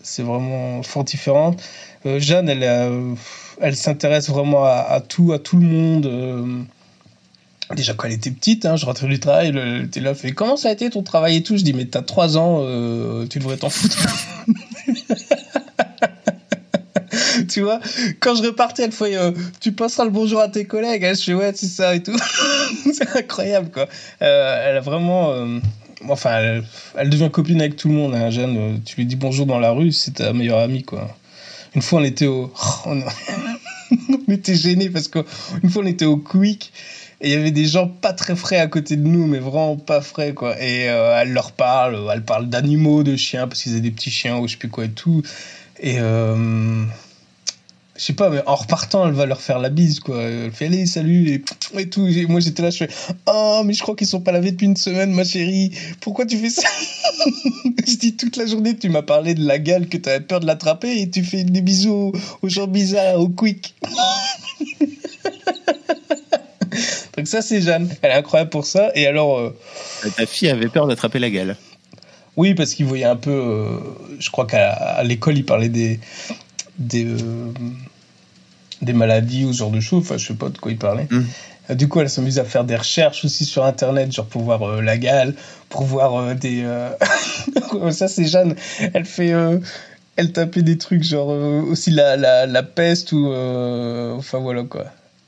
[0.02, 1.57] c'est vraiment fort différent.
[2.07, 3.14] Euh, Jeanne, elle, euh,
[3.61, 6.66] elle s'intéresse vraiment à, tout, à tout le monde.
[7.74, 10.57] Déjà quand elle était petite, hein, je rentrais du travail, elle était là, fait comment
[10.57, 11.57] ça a été ton travail et tout?
[11.57, 12.61] Je dis mais t'as 3 ans,
[13.28, 13.98] tu devrais t'en foutre.
[17.57, 17.80] Tu vois,
[18.20, 19.16] quand je repartais, elle fait
[19.61, 21.07] tu passeras le bonjour à tes collègues.
[21.14, 22.16] Je fais ouais c'est ça et tout.
[22.92, 23.86] c'est incroyable quoi.
[24.20, 25.32] elle a vraiment
[26.09, 26.62] enfin,
[26.96, 28.14] elle, devient copine avec tout le monde.
[28.14, 31.16] Hein, Jeanne, euh, tu lui dis bonjour dans la rue, c'est ta meilleure amie, quoi.
[31.74, 32.52] Une fois, on était au.
[34.28, 36.72] On, était gênés parce qu'une fois, on était au Quick
[37.20, 39.76] et il y avait des gens pas très frais à côté de nous, mais vraiment
[39.76, 40.61] pas frais, quoi.
[40.61, 44.11] Et euh, elle leur parle, elle parle d'animaux, de chiens, parce qu'ils avaient des petits
[44.11, 45.22] chiens ou je sais plus quoi et tout.
[45.80, 45.98] Et.
[46.00, 46.84] Euh,
[47.97, 50.22] je sais pas, mais en repartant, elle va leur faire la bise, quoi.
[50.22, 51.40] Elle fait allez, salut, et,
[51.88, 52.07] tout.
[52.28, 52.88] moi, j'étais là, je fais
[53.26, 55.72] oh, mais je crois qu'ils sont pas lavés depuis une semaine, ma chérie.
[56.01, 56.68] Pourquoi tu fais ça?
[57.86, 60.40] Je dis toute la journée, tu m'as parlé de la gale, que tu avais peur
[60.40, 63.74] de l'attraper, et tu fais des bisous aux, gens bizarres, au quick.
[67.16, 67.88] Donc, ça, c'est Jeanne.
[68.03, 68.90] Elle est incroyable pour ça.
[68.94, 69.38] Et alors.
[69.38, 69.57] Euh,
[70.16, 71.57] Ta fille avait peur d'attraper la gale.
[72.36, 73.30] Oui, parce qu'il voyait un peu.
[73.30, 73.78] Euh,
[74.18, 75.99] je crois qu'à l'école, il parlait des,
[76.79, 77.53] des, euh,
[78.83, 80.03] des maladies ou ce genre de choses.
[80.03, 81.07] Enfin, je sais pas de quoi il parlait.
[81.11, 81.24] Mm.
[81.70, 84.62] Euh, du coup, elle s'amuse à faire des recherches aussi sur Internet, genre pour voir
[84.62, 85.35] euh, la gale,
[85.68, 86.64] pour voir des.
[87.91, 88.55] ça, c'est Jeanne.
[88.95, 89.33] Elle fait.
[90.16, 94.87] elle tapait des trucs genre aussi la, la, la peste ou enfin voilà quoi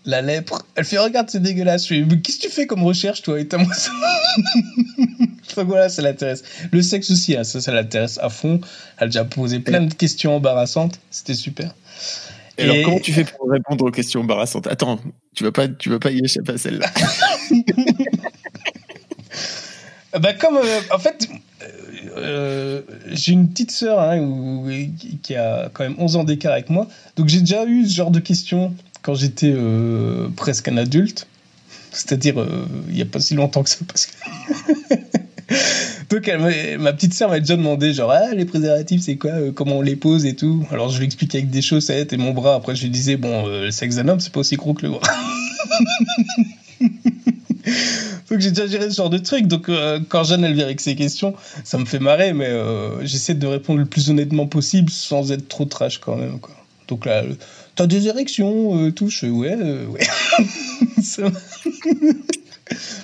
[0.09, 0.65] la lèpre.
[0.75, 1.87] Elle fait regarde c'est dégueulasse.
[1.87, 3.39] Je fais mais qu'est-ce que tu fais comme recherche toi?
[3.39, 3.91] Et moi ça.
[5.51, 6.43] enfin voilà ça l'intéresse.
[6.73, 8.59] Le sexe aussi hein, ça ça l'intéresse à fond.
[8.97, 10.99] Elle a déjà posé plein de questions embarrassantes.
[11.11, 11.75] C'était super.
[12.57, 14.67] Et, alors comment tu fais pour répondre aux questions embarrassantes?
[14.67, 14.99] Attends
[15.35, 16.91] tu vas pas tu vas pas y échapper à celle-là.
[20.19, 21.29] bah comme euh, en fait
[22.17, 24.19] euh, j'ai une petite sœur hein,
[25.23, 26.87] qui a quand même 11 ans d'écart avec moi.
[27.17, 31.27] Donc j'ai déjà eu ce genre de questions quand j'étais euh, presque un adulte.
[31.93, 33.79] C'est-à-dire, euh, il n'y a pas si longtemps que ça.
[33.87, 34.13] Parce que...
[36.11, 36.31] Donc,
[36.79, 39.97] ma petite sœur m'a déjà demandé, genre, ah, les préservatifs, c'est quoi Comment on les
[39.97, 42.55] pose et tout Alors, je lui expliquais avec des chaussettes et mon bras.
[42.55, 44.91] Après, je lui disais, bon, le sexe d'un homme, c'est pas aussi gros que le
[44.93, 45.01] bras.
[48.31, 49.47] Donc j'ai déjà géré ce genre de truc.
[49.47, 49.71] Donc
[50.09, 51.35] quand Jeanne elle vient avec ses questions,
[51.65, 52.51] ça me fait marrer, mais
[53.03, 56.39] j'essaie de répondre le plus honnêtement possible sans être trop trash quand même.
[56.89, 57.23] Donc là,
[57.79, 59.09] t'as des érections, euh, tout.
[59.09, 60.05] Je ouais, euh, ouais.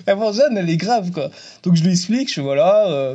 [0.06, 1.30] Avant Jeanne, elle est grave, quoi.
[1.62, 3.14] Donc je lui explique, je voilà, euh,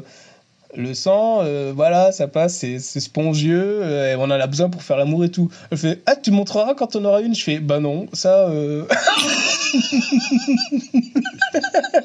[0.73, 1.43] le sang,
[1.73, 3.81] voilà, ça passe, c'est spongieux,
[4.17, 5.51] on en a besoin pour faire l'amour et tout.
[5.71, 7.35] Elle fait, ah, tu montreras quand on aura une?
[7.35, 8.49] Je fais, bah non, ça.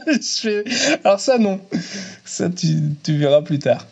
[0.09, 0.64] je fais,
[1.05, 1.61] alors ça, non.
[2.24, 3.86] Ça, tu, tu verras plus tard.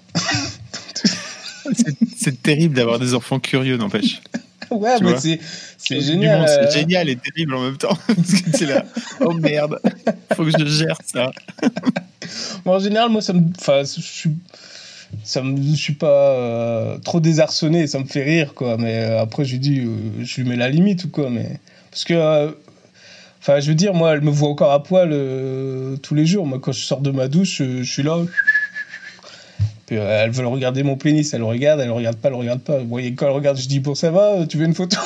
[2.16, 4.22] c'est terrible d'avoir des enfants curieux, n'empêche.
[4.80, 5.40] ouais, mais c'est,
[5.78, 6.48] c'est génial.
[6.48, 6.70] C'est euh.
[6.70, 7.96] génial et terrible en même temps.
[8.06, 8.84] Parce que c'est là,
[9.20, 9.78] oh merde,
[10.34, 11.30] faut que je gère ça.
[12.64, 13.42] en général, moi, ça me.
[13.58, 14.30] Enfin, je suis.
[15.24, 18.78] Ça me, je suis pas euh, trop désarçonné, ça me fait rire, quoi.
[18.78, 19.86] Mais euh, après, je lui dis,
[20.20, 21.28] je lui mets la limite ou quoi.
[21.28, 21.60] Mais
[21.90, 22.56] parce que,
[23.40, 25.10] enfin, je veux dire, moi, elle me voit encore à poil
[26.00, 26.46] tous les jours.
[26.46, 28.16] Moi, quand je sors de ma douche, je suis là,
[29.96, 32.38] euh, elle veut regarder mon pénis, elle le regarde, elle le regarde pas, elle le
[32.38, 32.80] regarde pas.
[32.80, 34.96] Bon, quand elle regarde, je dis bon ça va, tu veux une photo?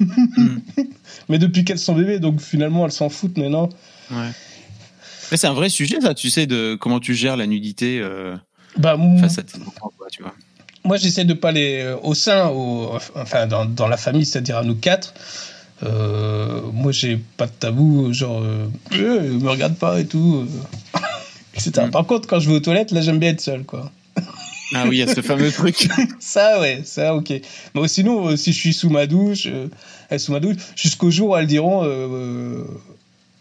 [0.00, 0.58] Mm.
[1.28, 3.68] Mais depuis qu'elles sont bébés, donc finalement elles s'en foutent maintenant.
[4.10, 4.30] Ouais.
[5.30, 8.36] Mais c'est un vrai sujet ça, tu sais de comment tu gères la nudité euh,
[8.76, 10.34] bah, face à tes enfants, tu vois.
[10.84, 14.58] Moi j'essaie de pas les euh, au sein, au, enfin dans, dans, la famille, c'est-à-dire
[14.58, 15.14] à nous quatre.
[15.82, 20.46] Euh, moi j'ai pas de tabou, genre euh, me regarde pas et tout.
[21.56, 21.90] Mm.
[21.90, 23.92] Par contre, quand je vais aux toilettes, là j'aime bien être seul quoi.
[24.74, 25.88] Ah oui, il y a ce fameux truc.
[26.20, 27.32] ça, ouais, ça, ok.
[27.74, 31.30] Mais sinon, euh, si je suis sous ma douche, euh, sous ma douche, jusqu'au jour
[31.30, 32.64] où elles diront, euh,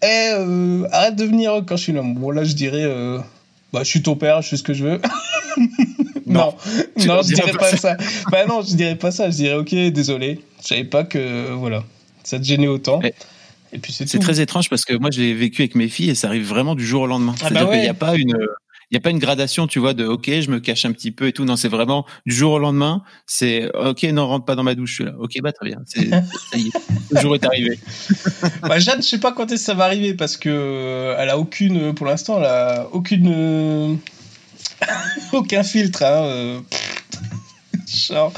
[0.01, 2.01] eh, euh, arrête de venir quand je suis là.
[2.03, 2.85] Bon, là, je dirais,
[3.71, 5.01] bah, je suis ton père, je fais ce que je veux.
[6.25, 6.53] non,
[7.05, 7.97] non, je dirais pas ça.
[8.31, 9.29] bah non, je dirais pas ça.
[9.29, 11.83] Je dirais, ok, désolé, je savais pas que, voilà,
[12.23, 13.01] ça te gênait autant.
[13.73, 16.27] Et puis c'est très étrange parce que moi j'ai vécu avec mes filles et ça
[16.27, 17.33] arrive vraiment du jour au lendemain.
[17.37, 18.37] Ah C'est-à-dire bah qu'il n'y a pas une
[18.91, 21.11] il y a pas une gradation, tu vois, de OK, je me cache un petit
[21.11, 21.45] peu et tout.
[21.45, 23.03] Non, c'est vraiment du jour au lendemain.
[23.25, 24.91] C'est OK, non, rentre pas dans ma douche.
[24.91, 25.13] Je suis là.
[25.17, 25.79] OK, bah très bien.
[25.85, 26.09] C'est
[26.51, 26.71] ça y est,
[27.11, 27.79] le jour est arrivé.
[28.61, 31.37] bah, Jeanne, je sais pas quand est-ce ça va arriver parce que euh, elle a
[31.37, 33.95] aucune, pour l'instant, elle a aucune, euh,
[35.31, 36.03] aucun filtre.
[36.03, 36.59] Hein, euh.
[37.87, 38.33] Genre,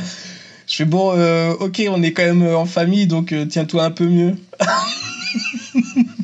[0.68, 1.12] je fais bon,
[1.60, 4.36] ok, on est quand même en famille, donc tiens-toi un peu mieux.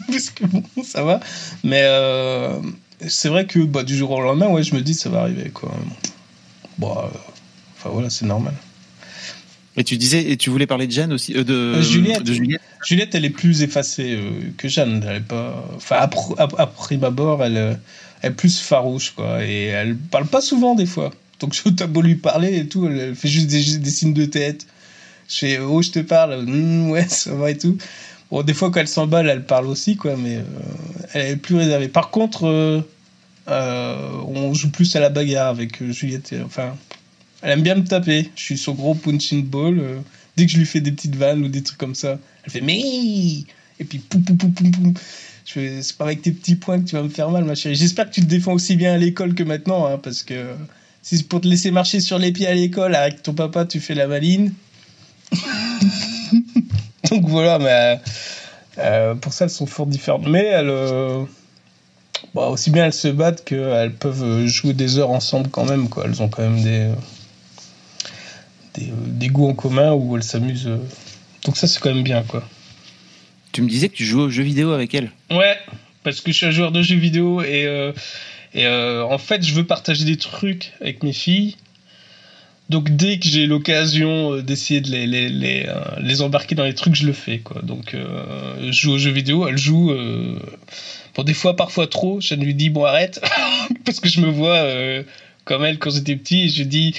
[0.07, 1.19] parce que bon, ça va.
[1.63, 1.83] Mais
[3.07, 5.49] c'est vrai que bah, du jour au lendemain, ouais, je me dis ça va arriver
[5.49, 5.71] quoi.
[6.77, 7.07] Bon, euh,
[7.77, 8.53] enfin voilà, c'est normal.
[9.77, 12.29] Et tu disais, et tu voulais parler de Jeanne aussi, euh, de, Juliette.
[12.83, 13.15] Juliette.
[13.15, 15.03] elle est plus effacée euh, que Jeanne.
[15.07, 15.97] Elle est pas, enfin
[16.37, 17.79] à, prime abord, elle,
[18.21, 21.11] elle est plus farouche quoi, et elle parle pas souvent des fois.
[21.39, 24.25] Donc je t'as beau lui parler et tout, elle, fait juste des, des, signes de
[24.25, 24.67] tête.
[25.29, 27.77] Je fais oh je te parle, mmh, ouais ça va et tout.
[28.31, 30.43] Bon, des fois, quand elle s'emballe, elle parle aussi, quoi, mais euh,
[31.13, 31.89] elle est plus réservée.
[31.89, 32.81] Par contre, euh,
[33.49, 36.33] euh, on joue plus à la bagarre avec Juliette.
[36.45, 36.77] Enfin,
[37.41, 38.31] elle aime bien me taper.
[38.35, 39.81] Je suis son gros punching ball.
[40.37, 42.61] dès que je lui fais des petites vannes ou des trucs comme ça, elle fait
[42.61, 44.93] mais et puis poum poum poum poum poum.
[45.43, 47.75] C'est pas avec tes petits points que tu vas me faire mal, ma chérie.
[47.75, 50.53] J'espère que tu te défends aussi bien à l'école que maintenant, hein, parce que
[51.01, 53.81] si c'est pour te laisser marcher sur les pieds à l'école avec ton papa, tu
[53.81, 54.53] fais la maline.
[57.09, 57.99] Donc voilà, mais
[58.77, 60.27] euh, pour ça, elles sont fort différentes.
[60.27, 61.23] Mais elles, euh,
[62.33, 65.89] bah, aussi bien elles se battent qu'elles peuvent jouer des heures ensemble quand même.
[65.89, 66.05] Quoi.
[66.05, 66.91] Elles ont quand même des,
[68.75, 70.69] des, goûts en commun où elles s'amusent.
[71.45, 72.23] Donc ça, c'est quand même bien.
[72.23, 72.43] quoi.
[73.51, 75.57] Tu me disais que tu jouais aux jeux vidéo avec elles Ouais,
[76.03, 77.91] parce que je suis un joueur de jeux vidéo et, euh,
[78.53, 81.57] et en fait, je veux partager des trucs avec mes filles.
[82.71, 87.05] Donc dès que j'ai l'occasion euh, d'essayer de euh, les, embarquer dans les trucs, je
[87.05, 87.43] le fais.
[87.63, 89.93] Donc euh, je joue aux jeux vidéo, elle joue
[91.13, 92.21] pour des fois parfois trop.
[92.21, 93.19] Je lui dis bon arrête
[93.85, 94.65] parce que je me vois
[95.43, 96.43] comme elle quand j'étais petit.
[96.43, 96.95] Et je dis,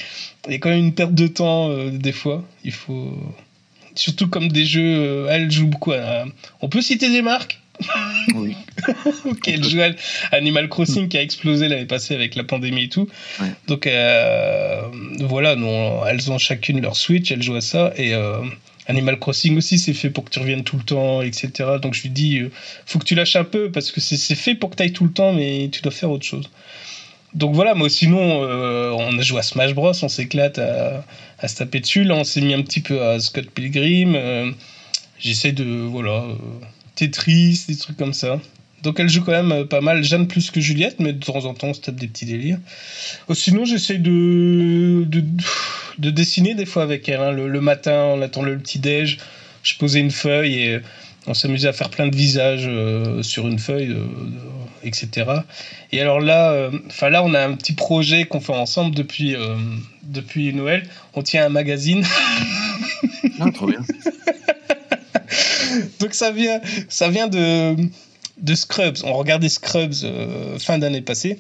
[0.47, 2.45] il y a quand même une perte de temps des fois.
[2.65, 3.17] Il faut.
[3.95, 5.93] Surtout comme des jeux, elle joue beaucoup.
[6.61, 7.62] On peut citer des marques?
[8.35, 8.57] Oui.
[9.25, 9.91] Ok, elle joue à
[10.35, 13.09] Animal Crossing qui a explosé l'année passée avec la pandémie et tout.
[13.41, 13.47] Ouais.
[13.69, 14.83] Donc euh,
[15.21, 17.93] voilà, non, elles ont chacune leur Switch, elles jouent à ça.
[17.97, 18.39] Et euh,
[18.89, 21.51] Animal Crossing aussi, c'est fait pour que tu reviennes tout le temps, etc.
[21.81, 22.51] Donc je lui dis, euh,
[22.87, 25.05] faut que tu lâches un peu parce que c'est fait pour que tu ailles tout
[25.05, 26.51] le temps, mais tu dois faire autre chose.
[27.35, 31.05] Donc voilà, moi sinon, euh, on a joué à Smash Bros, on s'éclate à,
[31.39, 32.05] à se taper dessus.
[32.05, 34.15] Là, on s'est mis un petit peu à Scott Pilgrim.
[34.17, 34.51] euh,
[35.21, 36.25] J'essaie de, voilà,
[36.95, 38.41] Tetris, des trucs comme ça.
[38.83, 41.45] Donc elle joue quand même euh, pas mal, Jeanne plus que Juliette, mais de temps
[41.45, 42.59] en temps on se tape des petits délires.
[43.29, 45.25] Oh, sinon j'essaie de, de,
[45.99, 47.21] de dessiner des fois avec elle.
[47.21, 47.31] hein.
[47.31, 49.19] Le, le matin, on attend le petit déj,
[49.63, 50.81] je posais une feuille et
[51.29, 54.05] on s'amusait à faire plein de visages euh, sur une feuille, euh,
[54.83, 55.31] etc.
[55.93, 59.55] Et alors là, enfin là on a un petit projet qu'on fait ensemble depuis, euh,
[60.03, 60.83] depuis Noël.
[61.15, 62.05] On tient un magazine.
[63.39, 63.79] Ah, trop bien.
[66.01, 67.77] Donc ça vient, ça vient de,
[68.39, 68.99] de Scrubs.
[69.05, 71.39] On regardait Scrubs euh, fin d'année passée.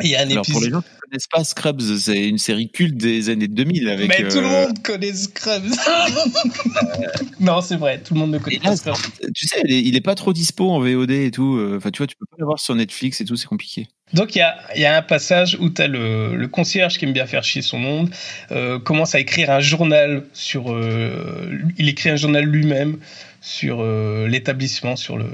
[0.00, 0.70] Et il y a un Alors pour les épisode.
[0.72, 4.08] gens qui ne connaissent pas Scrubs, c'est une série culte des années 2000 avec.
[4.08, 5.64] Mais tout le euh, monde connaît Scrubs.
[7.40, 8.96] non, c'est vrai, tout le monde ne connaît là, pas Scrubs.
[9.34, 11.56] tu sais, il est, il est pas trop dispo en VOD et tout.
[11.56, 13.88] euh, Enfin, tu vois, tu peux pas l'avoir sur Netflix et tout, c'est compliqué.
[14.12, 17.04] Donc il y a, y a un passage où tu as le, le concierge qui
[17.04, 18.10] aime bien faire chier son monde,
[18.50, 20.72] euh, commence à écrire un journal sur...
[20.72, 21.48] euh,
[21.78, 22.98] il écrit un journal lui-même
[23.40, 25.26] sur euh, l'établissement, sur le...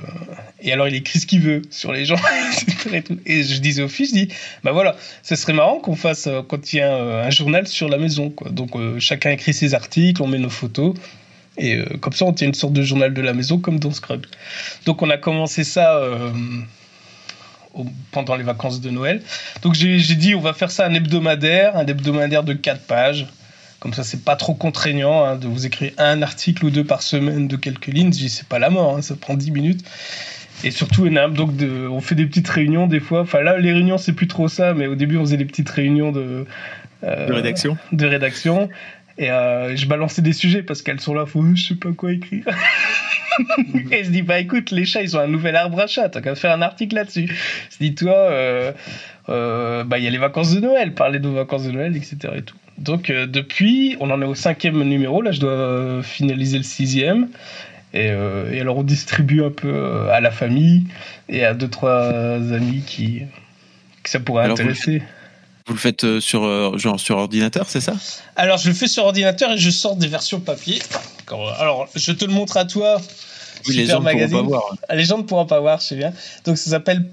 [0.61, 2.17] Et alors il écrit ce qu'il veut sur les gens.
[3.27, 4.29] et, je disais au fils, je dis,
[4.63, 7.67] bah voilà, ce serait marrant qu'on fasse euh, quand il y a un, un journal
[7.67, 8.31] sur la maison.
[8.31, 8.51] Quoi.
[8.51, 10.95] Donc euh, chacun écrit ses articles, on met nos photos.
[11.59, 13.91] Et euh, comme ça, on tient une sorte de journal de la maison comme dans
[13.91, 14.25] Scrub.
[14.85, 15.97] Donc on a commencé ça...
[15.97, 16.31] euh,
[18.11, 19.23] pendant les vacances de Noël.
[19.63, 23.27] Donc j'ai dit on va faire ça un hebdomadaire, un hebdomadaire de 4 pages.
[23.81, 27.03] Comme ça c'est pas trop contraignant hein, de vous écrire un article ou deux par
[27.03, 28.13] semaine de quelques lignes.
[28.13, 29.85] C'est pas la mort, hein, ça prend 10 minutes.
[30.65, 33.21] Et surtout donc de, on fait des petites réunions des fois.
[33.21, 35.69] Enfin là les réunions c'est plus trop ça, mais au début on faisait des petites
[35.69, 36.47] réunions de,
[37.05, 37.77] euh, De rédaction.
[37.93, 38.71] de rédaction.
[39.19, 42.13] Et euh, je balançais des sujets parce qu'elles sont là, faut, je sais pas quoi
[42.13, 42.45] écrire.
[43.91, 46.21] et je dis, bah écoute, les chats, ils ont un nouvel arbre à chat, t'as
[46.21, 47.35] qu'à faire un article là-dessus.
[47.71, 48.73] Je dis, toi, euh,
[49.29, 52.17] euh, bah il y a les vacances de Noël, parler de vacances de Noël, etc.
[52.37, 52.57] Et tout.
[52.79, 56.65] Donc euh, depuis, on en est au cinquième numéro, là je dois euh, finaliser le
[56.65, 57.29] sixième.
[57.95, 60.85] Et, euh, et alors on distribue un peu euh, à la famille
[61.29, 63.23] et à deux, trois amis qui,
[64.03, 65.03] que ça pourrait Alors, intéresser.
[65.67, 67.95] Vous le faites sur, euh, genre sur ordinateur, c'est ça?
[68.37, 70.79] Alors, je le fais sur ordinateur et je sors des versions papier.
[71.59, 73.01] Alors, je te le montre à toi.
[73.67, 74.37] Oui, les Super gens ne pourront magazine.
[74.39, 74.77] pas voir.
[74.89, 76.13] Ah, Les gens ne pourront pas voir, je sais bien.
[76.45, 77.05] Donc, ça s'appelle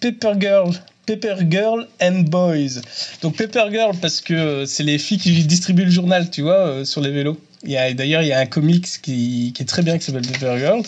[0.00, 0.70] Paper Girl.
[1.06, 2.80] Paper Girl and Boys.
[3.22, 6.66] Donc, Paper Girl, parce que euh, c'est les filles qui distribuent le journal, tu vois,
[6.66, 7.38] euh, sur les vélos.
[7.64, 10.82] D'ailleurs, il y a un comics qui, qui est très bien qui s'appelle Paper Girl.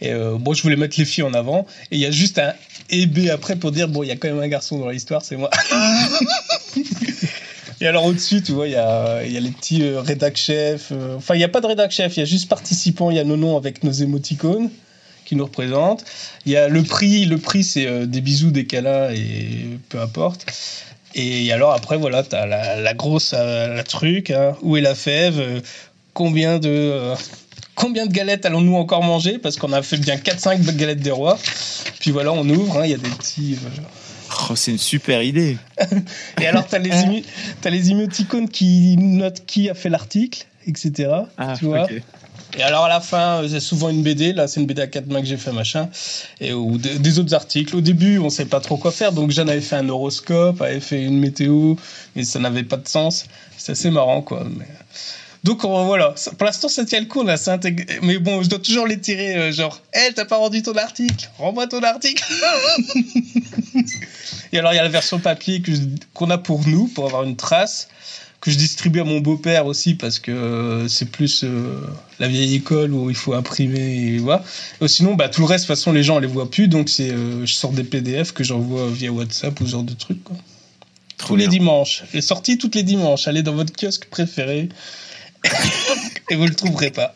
[0.00, 1.66] Et euh, bon, je voulais mettre les filles en avant.
[1.90, 2.52] Et il y a juste un
[2.90, 5.22] et B après pour dire bon, il y a quand même un garçon dans l'histoire,
[5.22, 5.50] c'est moi.
[7.80, 10.36] Et alors au-dessus, tu vois, il y a, il y a les petits euh, rédac
[10.36, 10.92] chefs.
[10.92, 13.10] euh, Enfin, il n'y a pas de rédac chef, il y a juste participants.
[13.10, 14.70] Il y a nos noms avec nos émoticônes
[15.32, 16.04] qui nous représentent.
[16.44, 17.24] Il y a le prix.
[17.24, 20.44] Le prix, c'est euh, des bisous, des câlins et peu importe.
[21.14, 24.30] Et alors après, voilà, tu as la, la grosse euh, la truc.
[24.30, 24.54] hein.
[24.60, 25.60] où est la fève euh,
[26.12, 26.68] Combien de...
[26.68, 27.14] euh,
[27.74, 29.38] Combien de galettes allons-nous encore manger?
[29.38, 31.38] Parce qu'on a fait bien 4-5 galettes des rois.
[32.00, 33.56] Puis voilà, on ouvre, hein, il y a des petits...
[33.64, 33.80] euh,
[34.50, 35.56] Oh, c'est une super idée.
[36.40, 36.80] et alors, tu as
[37.60, 41.10] t'as les émoticônes qui notent qui a fait l'article, etc.
[41.38, 42.02] Ah, tu vois ok.
[42.58, 44.32] Et alors, à la fin, euh, c'est souvent une BD.
[44.32, 45.88] Là, c'est une BD à quatre mains que j'ai fait, machin.
[46.40, 47.74] Et, ou des, autres articles.
[47.74, 49.12] Au début, on sait pas trop quoi faire.
[49.12, 51.76] Donc, Jeanne avait fait un horoscope, avait fait une météo,
[52.14, 53.26] mais ça n'avait pas de sens.
[53.56, 54.46] C'est assez marrant, quoi.
[54.56, 54.66] Mais...
[55.44, 57.98] Donc on- voilà, pour l'instant ça tient le coup, intégré.
[58.02, 61.28] Mais bon, je dois toujours les tirer, euh, genre, hé, t'as pas rendu ton article,
[61.38, 62.22] rends-moi ton article.
[64.52, 65.60] Et alors il y a la version papier
[66.14, 67.88] qu'on a pour nous, pour avoir une trace,
[68.42, 71.80] que je distribue à mon beau-père aussi parce que euh, c'est plus euh,
[72.18, 74.44] la vieille école où il faut imprimer et voilà.
[74.80, 76.88] Et sinon, bah, tout le reste, de toute façon, les gens les voient plus, donc
[76.88, 80.24] c'est, euh, je sors des PDF que j'envoie via WhatsApp ou ce genre de trucs.
[80.24, 80.36] Quoi.
[81.18, 82.02] Trop tous les dimanches.
[82.12, 83.28] Les sorties toutes les dimanches.
[83.28, 84.68] Allez dans votre kiosque préféré
[86.30, 87.14] et vous le trouverez pas.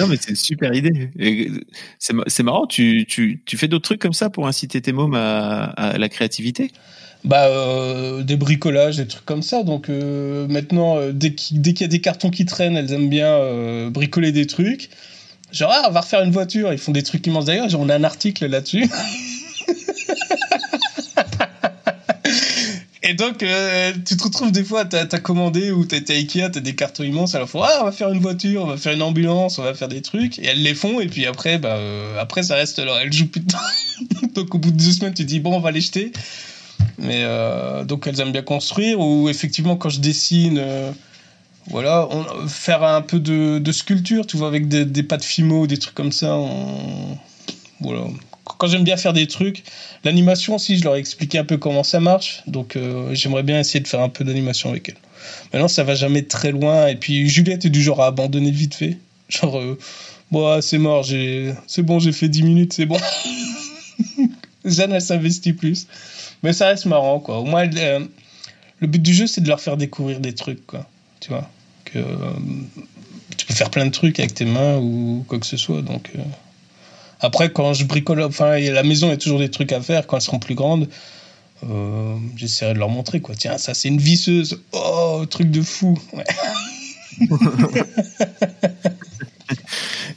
[0.00, 1.10] Non, mais c'est une super idée.
[1.18, 1.50] Et
[1.98, 4.92] C'est ma- c'est marrant, tu, tu, tu fais d'autres trucs comme ça pour inciter tes
[4.92, 6.70] mômes à, à la créativité?
[7.24, 9.62] Bah, euh, des bricolages, des trucs comme ça.
[9.64, 13.28] Donc euh, maintenant, euh, dès qu'il y a des cartons qui traînent, elles aiment bien
[13.28, 14.90] euh, bricoler des trucs.
[15.50, 16.72] Genre, ah, on va refaire une voiture.
[16.72, 17.46] Ils font des trucs immenses.
[17.46, 18.88] D'ailleurs, on a un article là-dessus.
[23.02, 26.16] Et donc, euh, tu te retrouves des fois, t'as as commandé ou t'as été à
[26.16, 28.76] Ikea, t'as des cartons immenses, la fois, ah, on va faire une voiture, on va
[28.76, 31.56] faire une ambulance, on va faire des trucs, et elles les font, et puis après,
[31.56, 31.78] bah,
[32.20, 33.56] après ça reste alors, elles jouent plus de temps.
[34.34, 36.12] donc, au bout de deux semaines, tu dis, bon, on va les jeter.
[36.98, 40.90] Mais euh, donc, elles aiment bien construire, ou effectivement, quand je dessine, euh,
[41.68, 45.78] voilà, on, faire un peu de, sculpture, tu vois, avec des, des pâtes Fimo, des
[45.78, 46.38] trucs comme ça,
[47.80, 48.04] voilà,
[48.56, 49.62] quand j'aime bien faire des trucs,
[50.04, 52.42] l'animation aussi, je leur ai expliqué un peu comment ça marche.
[52.46, 54.96] Donc euh, j'aimerais bien essayer de faire un peu d'animation avec elle.
[55.52, 56.86] Maintenant, ça va jamais très loin.
[56.88, 58.98] Et puis Juliette est du genre à abandonner vite fait.
[59.28, 59.62] Genre,
[60.30, 62.96] bon, c'est mort, c'est bon, j'ai fait 10 minutes, c'est bon.
[64.70, 65.86] Jeanne, elle s'investit plus.
[66.42, 67.38] Mais ça reste marrant, quoi.
[67.38, 68.00] Au moins, euh,
[68.80, 70.86] le but du jeu, c'est de leur faire découvrir des trucs, quoi.
[71.20, 71.48] Tu vois
[71.84, 72.32] que euh,
[73.36, 75.82] tu peux faire plein de trucs avec tes mains ou quoi que ce soit.
[75.82, 76.10] Donc.
[76.16, 76.22] Euh,
[77.20, 80.06] après, quand je bricole, enfin, la maison, il y a toujours des trucs à faire.
[80.06, 80.88] Quand elles seront plus grandes,
[82.36, 83.34] j'essaierai de leur montrer, quoi.
[83.34, 84.62] Tiens, ça, c'est une visseuse.
[84.70, 85.98] Oh, truc de fou.
[86.12, 86.24] Ouais.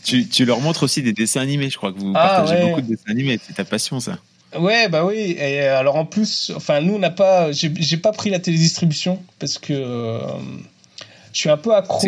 [0.04, 1.72] tu, tu, leur montres aussi des dessins animés.
[1.72, 2.70] Je crois que vous ah, partagez ouais.
[2.70, 3.40] beaucoup de dessins animés.
[3.46, 4.20] C'est ta passion, ça.
[4.58, 5.36] Ouais, bah oui.
[5.38, 9.58] Et alors, en plus, enfin, nous, on n'a pas, j'ai pas pris la télédistribution parce
[9.58, 10.20] que euh,
[11.34, 12.02] je suis un peu accro.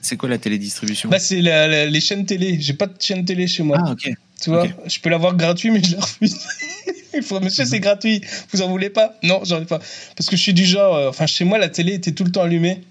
[0.00, 1.08] C'est quoi la télédistribution?
[1.08, 2.60] Bah, C'est les chaînes télé.
[2.60, 3.78] J'ai pas de chaîne télé chez moi.
[3.80, 4.10] Ah, ok.
[4.40, 4.74] Tu vois, okay.
[4.86, 6.36] je peux l'avoir gratuit, mais je la refuse.
[7.14, 8.22] Il faut, monsieur, c'est gratuit.
[8.52, 9.14] Vous en voulez pas?
[9.22, 9.78] Non, j'en ai pas.
[10.16, 12.32] Parce que je suis du genre, euh, enfin, chez moi, la télé était tout le
[12.32, 12.82] temps allumée,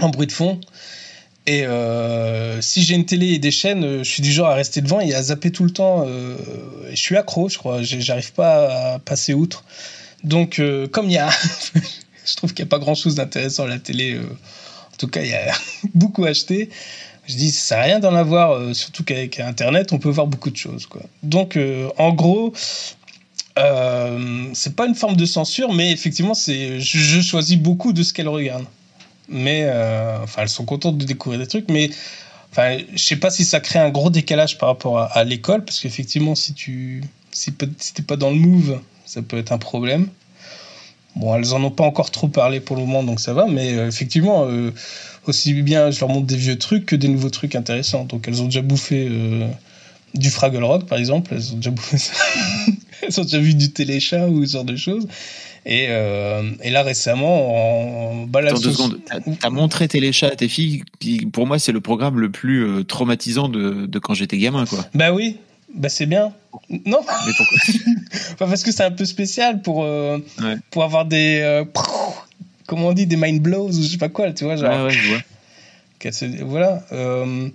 [0.00, 0.60] en bruit de fond.
[1.46, 4.54] Et euh, si j'ai une télé et des chaînes, euh, je suis du genre à
[4.54, 6.04] rester devant et à zapper tout le temps.
[6.06, 6.36] Euh,
[6.90, 7.82] je suis accro, je crois.
[7.82, 9.64] J'arrive pas à passer outre.
[10.24, 11.30] Donc, comme il y a.
[12.26, 15.22] je trouve qu'il n'y a pas grand chose d'intéressant à la télé en tout cas,
[15.22, 15.52] il y a
[15.94, 16.70] beaucoup acheté.
[17.28, 20.50] Je dis, ça sert à rien d'en avoir, surtout qu'avec Internet, on peut voir beaucoup
[20.50, 20.88] de choses.
[21.22, 21.58] Donc,
[21.98, 22.96] en gros, c'est
[24.74, 28.66] pas une forme de censure, mais effectivement, je, je choisis beaucoup de ce qu'elles regardent.
[29.28, 31.90] Mais, euh, enfin, elles sont contentes de découvrir des trucs, mais
[32.52, 35.80] enfin, je sais pas si ça crée un gros décalage par rapport à, l'école, parce
[35.80, 37.02] qu'effectivement, si tu
[37.32, 40.08] si, pas dans le move, ça peut être un problème.
[41.16, 43.74] Bon, elles en ont pas encore trop parlé pour le moment, donc ça va, mais
[43.74, 44.72] euh, effectivement, euh,
[45.26, 48.04] aussi bien je leur montre des vieux trucs que des nouveaux trucs intéressants.
[48.04, 49.08] Donc elles ont déjà bouffé
[50.16, 51.70] du Fraggle Rock, par exemple, elles ont déjà
[53.02, 55.06] elles ont déjà vu du téléchat ou ce genre de choses.
[55.68, 58.52] Et, euh, et là récemment, en balade.
[58.52, 59.00] Attends deux secondes.
[59.04, 60.84] T'as as montré Téléchat à tes filles.
[61.00, 64.64] Qui, pour moi, c'est le programme le plus euh, traumatisant de, de quand j'étais gamin,
[64.64, 64.86] quoi.
[64.94, 65.38] Bah oui,
[65.74, 66.32] bah c'est bien.
[66.70, 67.00] Non.
[67.26, 67.58] Mais pourquoi
[68.34, 70.54] enfin, Parce que c'est un peu spécial pour euh, ouais.
[70.70, 71.64] pour avoir des euh,
[72.66, 74.70] comment on dit des mind blows ou je sais pas quoi, tu vois genre.
[74.70, 76.44] Ouais, ouais, je vois.
[76.44, 76.84] Voilà.
[76.92, 77.48] Euh,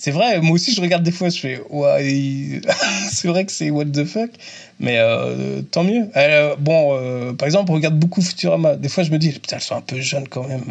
[0.00, 2.60] c'est vrai, moi aussi je regarde des fois, je fais ouais,
[3.10, 4.30] c'est vrai que c'est what the fuck,
[4.78, 6.08] mais euh, tant mieux.
[6.16, 8.76] Euh, bon, euh, par exemple, on regarde beaucoup Futurama.
[8.76, 10.62] Des fois je me dis putain, elles sont un peu jeunes quand même.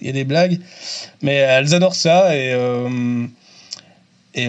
[0.00, 0.60] Il y a des blagues,
[1.22, 2.54] mais elles adorent ça et
[4.34, 4.48] et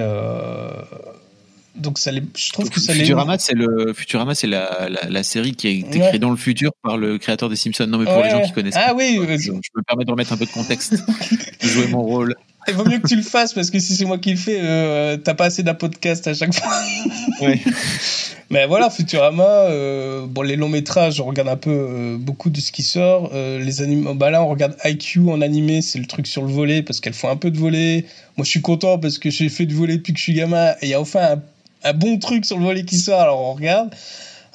[1.73, 5.23] donc ça les, je trouve que ça Futurama c'est le Futurama c'est la, la, la,
[5.23, 6.07] série qui a été ouais.
[6.07, 8.23] créée dans le futur par le créateur des Simpsons non mais pour ouais.
[8.23, 10.51] les gens qui connaissent ah oui je, je, me permets de remettre un peu de
[10.51, 12.35] contexte de jouer mon rôle
[12.68, 14.59] il vaut mieux que tu le fasses parce que si c'est moi qui le fais
[14.61, 16.72] euh, t'as pas assez d'un podcast à chaque fois
[17.41, 17.59] ouais.
[18.49, 22.59] mais voilà Futurama euh, bon les longs métrages on regarde un peu euh, beaucoup de
[22.59, 26.05] ce qui sort euh, les animés bah là on regarde IQ en animé c'est le
[26.05, 28.05] truc sur le volet parce qu'elles font un peu de volet
[28.36, 30.72] moi je suis content parce que j'ai fait du volet depuis que je suis gamin
[30.82, 31.41] et il y a enfin un
[31.84, 33.93] un bon truc sur le volet qui sort, alors on regarde.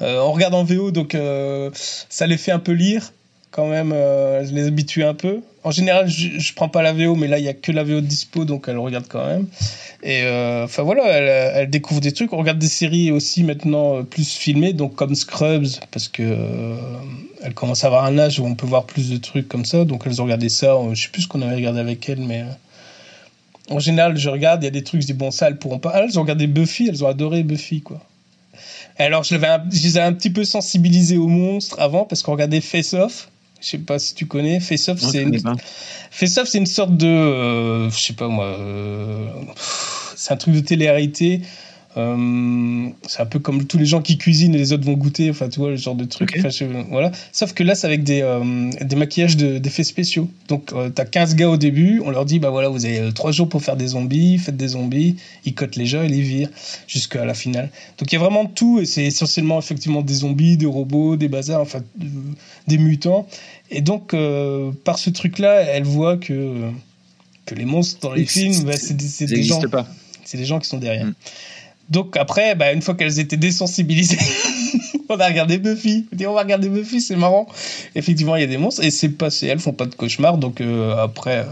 [0.01, 1.17] On regarde en VO, donc
[1.73, 3.13] ça les fait un peu lire
[3.53, 5.41] quand même, je les habitue un peu.
[5.65, 7.85] En général, je, je prends pas la VO, mais là il y a que la
[7.85, 9.47] VO de dispo, donc elle regarde quand même.
[10.03, 12.33] Et euh, enfin voilà, elle, découvre des trucs.
[12.33, 16.77] On regarde des séries aussi maintenant euh, plus filmées, donc comme Scrubs, parce que euh,
[17.43, 19.85] elle commence à avoir un âge où on peut voir plus de trucs comme ça.
[19.85, 20.77] Donc elles ont regardé ça.
[20.93, 22.45] Je sais plus ce qu'on avait regardé avec elle, mais
[23.71, 25.79] en général, je regarde, il y a des trucs, je dis, bon, ça, elles pourront
[25.79, 25.93] pas.
[25.95, 28.01] Elles ont regardé Buffy, elles ont adoré Buffy, quoi.
[28.99, 32.61] Alors, je, je les ai un petit peu sensibilisés aux monstres avant, parce qu'on regardait
[32.61, 33.31] Face Off.
[33.63, 34.61] Je sais pas si tu connais.
[34.61, 35.41] Face Off, c'est une...
[36.11, 37.07] Face c'est une sorte de.
[37.07, 38.47] Euh, je sais pas moi.
[38.47, 41.43] Euh, c'est un truc de télé-réalité
[41.97, 45.29] euh, c'est un peu comme tous les gens qui cuisinent et les autres vont goûter,
[45.31, 46.31] enfin tu vois le genre de truc.
[46.31, 46.41] Okay.
[46.41, 47.13] Enfin, je, voilà.
[47.33, 50.31] Sauf que là c'est avec des, euh, des maquillages d'effets de, spéciaux.
[50.49, 53.33] Donc euh, t'as 15 gars au début, on leur dit bah voilà vous avez 3
[53.33, 56.51] jours pour faire des zombies, faites des zombies, ils cotent les gens et les virent
[56.87, 57.71] jusqu'à la finale.
[57.99, 61.29] Donc il y a vraiment tout et c'est essentiellement effectivement des zombies, des robots, des
[61.29, 61.81] bazars, enfin
[62.69, 63.27] des mutants.
[63.71, 64.17] Et donc
[64.85, 66.71] par ce truc là, elle voit que
[67.45, 69.61] que les monstres dans les films, bah, c'est des, des gens.
[70.25, 71.07] C'est des gens qui sont derrière.
[71.07, 71.15] Mm.
[71.93, 74.19] Donc après, bah, une fois qu'elles étaient désensibilisées
[75.11, 76.07] on a regardé Buffy.
[76.13, 77.47] On dit, on va regarder Buffy, c'est marrant.
[77.95, 79.47] Effectivement, il y a des monstres et c'est passé.
[79.47, 81.41] Elles font pas de cauchemars, donc euh, après.
[81.41, 81.45] euh,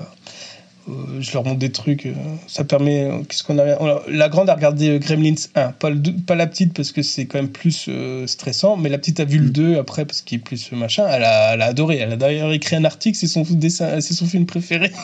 [0.89, 2.15] euh, je leur montre des trucs, euh,
[2.47, 3.11] ça permet.
[3.29, 6.91] Qu'est-ce qu'on a La grande a regardé Gremlins 1, pas, le pas la petite parce
[6.91, 7.91] que c'est quand même plus
[8.27, 11.07] stressant, mais la petite a vu le 2 après parce qu'il est plus machin.
[11.07, 11.99] Elle a, elle a adoré.
[11.99, 14.91] Elle a d'ailleurs écrit un article, c'est son dessin, c'est son film préféré.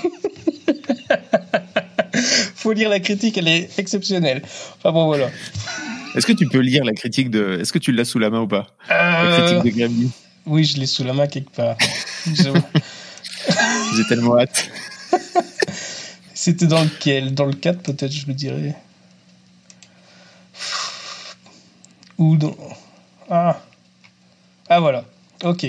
[2.67, 4.43] Faut lire la critique, elle est exceptionnelle.
[4.79, 5.31] Enfin bon, voilà.
[6.17, 7.61] Est-ce que tu peux lire la critique de.
[7.61, 8.67] Est-ce que tu l'as sous la main ou pas?
[8.89, 10.09] La Euh, critique de.
[10.47, 11.77] Oui, je l'ai sous la main quelque part.
[12.27, 14.69] J'ai tellement hâte.
[16.35, 17.35] C'était dans lequel?
[17.35, 18.75] Dans le 4, peut-être, je le dirais.
[22.19, 22.57] Ou dans.
[23.31, 23.63] Ah.
[24.69, 25.05] Ah, voilà.
[25.45, 25.67] Ok.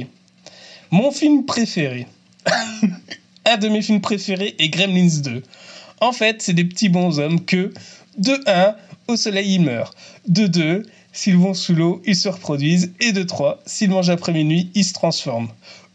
[0.89, 2.07] Mon film préféré.
[3.45, 5.43] Un de mes films préférés est Gremlins 2.
[6.01, 7.73] En fait, c'est des petits bonshommes que,
[8.17, 8.75] de 1,
[9.07, 9.93] au soleil, ils meurent.
[10.27, 12.91] De 2, s'ils vont sous l'eau, ils se reproduisent.
[12.99, 15.49] Et de 3, s'ils mangent après minuit, ils se transforment.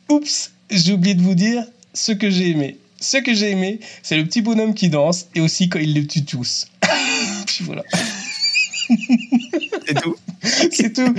[0.09, 2.79] Oups, j'ai oublié de vous dire ce que j'ai aimé.
[3.01, 6.07] Ce que j'ai aimé, c'est le petit bonhomme qui danse et aussi quand il les
[6.07, 6.67] tue tous.
[7.47, 7.83] Puis voilà,
[9.87, 10.17] C'est tout.
[10.43, 11.15] c'est tout.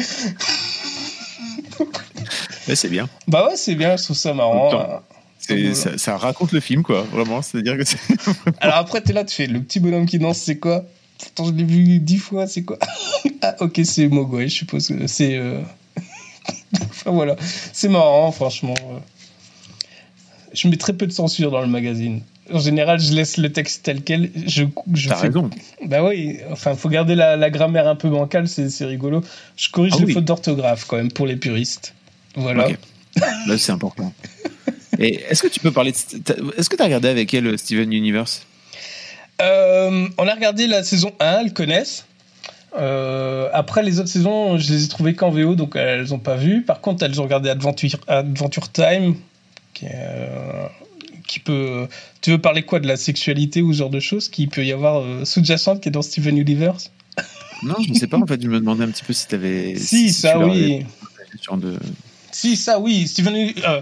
[2.68, 3.10] Mais c'est bien.
[3.28, 5.02] Bah ouais, c'est bien, je trouve ça marrant.
[5.50, 5.74] Voilà.
[5.76, 7.04] ça, ça raconte le film, quoi.
[7.12, 7.42] Vraiment.
[7.42, 7.84] C'est-à-dire que.
[8.62, 10.86] Alors après, t'es là, tu fais le petit bonhomme qui danse, c'est quoi?
[11.20, 12.78] Pourtant, je l'ai vu dix fois, c'est quoi?
[13.46, 15.36] Ah, ok, c'est Mogwai, je suppose que c'est.
[15.38, 15.60] euh,
[16.82, 17.36] enfin voilà,
[17.74, 18.74] c'est marrant, franchement.
[18.92, 19.00] euh.
[20.54, 22.22] Je mets très peu de censure dans le magazine.
[22.54, 24.30] En général, je laisse le texte tel quel.
[24.48, 24.64] Je,
[24.94, 25.50] je T'as fais raison.
[25.86, 29.24] Bah oui, enfin, faut garder la, la grammaire un peu bancale, c'est c'est rigolo.
[29.58, 30.14] Je corrige Ah les oui.
[30.14, 31.94] fautes d'orthographe quand même pour les puristes.
[32.36, 32.68] Voilà.
[33.48, 34.14] Là, c'est important.
[35.00, 36.58] Et est-ce que tu peux parler de...
[36.58, 38.46] Est-ce que tu as regardé avec elle euh, Steven Universe?
[39.42, 42.06] Euh, on a regardé la saison 1, elles connaissent.
[42.76, 46.36] Euh, après, les autres saisons, je les ai trouvées qu'en VO, donc elles n'ont pas
[46.36, 46.64] vu.
[46.64, 49.16] Par contre, elles ont regardé Adventure, Adventure Time,
[49.74, 50.68] qui, euh,
[51.44, 51.88] peut.
[52.22, 54.72] Tu veux parler quoi de la sexualité ou ce genre de choses qui peut y
[54.72, 56.92] avoir sous-jacente qui est dans Steven Universe?
[57.64, 58.18] Non, je ne sais pas.
[58.18, 59.76] En fait, je me demandais un petit peu si tu avais.
[59.78, 60.86] Si, ça oui.
[61.52, 61.80] De...
[62.34, 63.08] Si, ça oui.
[63.08, 63.82] Steven, euh,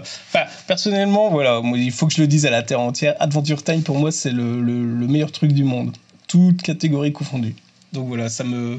[0.66, 3.14] personnellement, voilà, moi, il faut que je le dise à la terre entière.
[3.18, 5.96] Adventure Time, pour moi, c'est le, le- le meilleur truc du monde.
[6.28, 7.56] Toutes catégories confondues.
[7.92, 8.78] Donc voilà, ça me,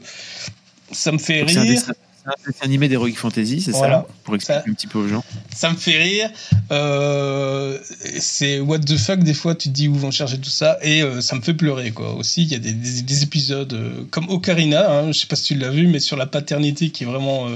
[0.92, 1.64] ça me fait rire.
[1.66, 1.94] dessin,
[2.24, 4.06] c'est un dessin animé d'Heroic Fantasy, c'est Voilà.
[4.08, 5.24] ça Pour expliquer Ça- un petit peu aux gens.
[5.56, 6.30] Ça me fait rire.
[6.72, 7.78] Euh,
[8.20, 10.78] c'est what the fuck, des fois, tu te dis où vont chercher tout ça.
[10.82, 12.14] Et euh, ça me fait pleurer, quoi.
[12.16, 15.36] Aussi, il y a des, des- des épisodes euh, comme Ocarina, hein, je sais pas
[15.36, 17.48] si tu l'as vu, mais sur la paternité qui est vraiment.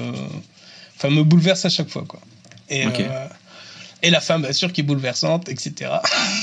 [0.98, 2.20] Enfin, me bouleverse à chaque fois, quoi.
[2.70, 3.28] Et, euh,
[4.04, 5.92] et la femme, bien sûr, qui est bouleversante, etc.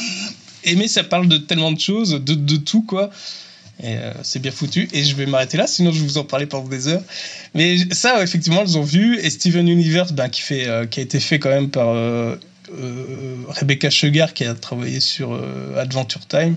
[0.65, 3.11] et mais ça parle de tellement de choses, de, de tout, quoi.
[3.83, 4.89] Et euh, c'est bien foutu.
[4.93, 7.03] Et je vais m'arrêter là, sinon je vais vous en parler pendant des heures.
[7.55, 9.19] Mais ça, effectivement, ils ont vu.
[9.19, 12.37] Et Steven Universe, ben, qui, fait, euh, qui a été fait quand même par euh,
[13.49, 15.39] Rebecca Sugar, qui a travaillé sur
[15.77, 16.57] Adventure Time.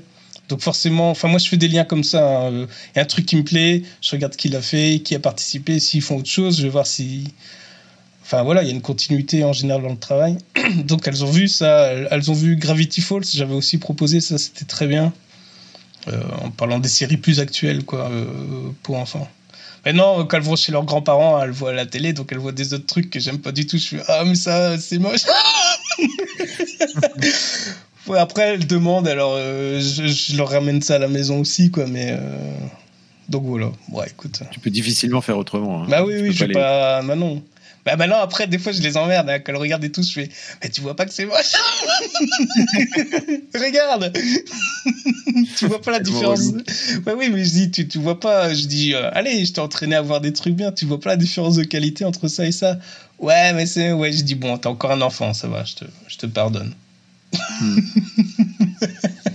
[0.50, 2.26] Donc forcément, enfin moi je fais des liens comme ça.
[2.26, 2.52] hein.
[2.52, 5.20] Il y a un truc qui me plaît, je regarde qui l'a fait, qui a
[5.20, 5.80] participé.
[5.82, 7.34] S'ils font autre chose, je vais voir si.
[8.30, 10.38] Enfin voilà, il y a une continuité en général dans le travail.
[10.84, 13.24] Donc elles ont vu ça, elles ont vu Gravity Falls.
[13.34, 15.14] J'avais aussi proposé ça, c'était très bien.
[16.10, 18.26] Euh, en parlant des séries plus actuelles quoi euh,
[18.84, 19.28] pour enfants.
[19.86, 22.74] Maintenant, quand elles vont chez leurs grands-parents, elles voient la télé, donc elles voient des
[22.74, 23.78] autres trucs que j'aime pas du tout.
[23.78, 25.22] Je fais ah mais ça c'est moche.
[28.08, 31.72] Ouais, après elles demandent, alors euh, je, je leur ramène ça à la maison aussi
[31.72, 32.54] quoi, mais euh,
[33.28, 33.70] donc voilà.
[33.92, 34.44] Ouais, écoute.
[34.52, 35.84] Tu peux difficilement faire autrement.
[35.84, 35.88] hein.
[35.90, 37.02] Bah oui, Tu oui, je vais les- pas.
[37.02, 37.44] Bah non.
[37.88, 39.30] Bah maintenant, après, des fois, je les emmerde.
[39.30, 39.40] Hein.
[39.40, 40.28] Quand elles regardent et tout, je fais
[40.62, 41.54] Mais tu vois pas que c'est moche
[43.56, 44.12] Regarde
[45.58, 46.52] Tu vois pas la différence
[47.06, 48.54] Bah oui, mais je dis Tu, tu vois pas.
[48.54, 50.74] Je dis euh, Allez, je t'ai entraîné à voir des trucs bien.
[50.74, 52.78] Tu vois pas la différence de qualité entre ça et ça
[53.20, 53.94] Ouais, mais c'est.
[53.94, 56.76] Ouais, je dis Bon, t'es encore un enfant, ça va, je te, je te pardonne.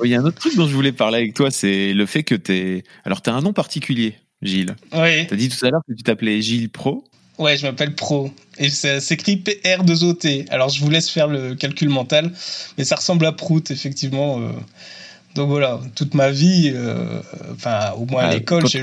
[0.04, 2.22] Il y a un autre truc dont je voulais parler avec toi, c'est le fait
[2.22, 2.84] que t'es.
[3.06, 4.76] Alors, t'as un nom particulier, Gilles.
[4.92, 7.04] Oui, T'as dit tout à l'heure que tu t'appelais Gilles Pro.
[7.38, 8.30] Ouais, je m'appelle Pro.
[8.58, 10.46] Et ça s'écrit PR2OT.
[10.50, 12.32] Alors, je vous laisse faire le calcul mental.
[12.78, 14.40] Mais ça ressemble à Prout, effectivement.
[14.40, 14.48] euh.
[15.34, 17.20] Donc voilà, toute ma vie, euh,
[17.54, 18.82] enfin, au moins à Ah, l'école, j'ai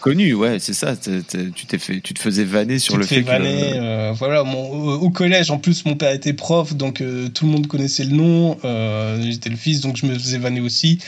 [0.00, 0.94] connu, ouais, c'est ça.
[0.96, 3.26] tu t'es fait, tu te faisais vanner sur tu le fait que.
[3.26, 7.28] vanner, euh, voilà, mon- au, au collège, en plus, mon père était prof, donc euh,
[7.28, 8.58] tout le monde connaissait le nom.
[8.64, 10.98] euh, J'étais le fils, donc je me faisais vanner aussi.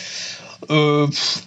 [0.71, 1.45] Euh, pff,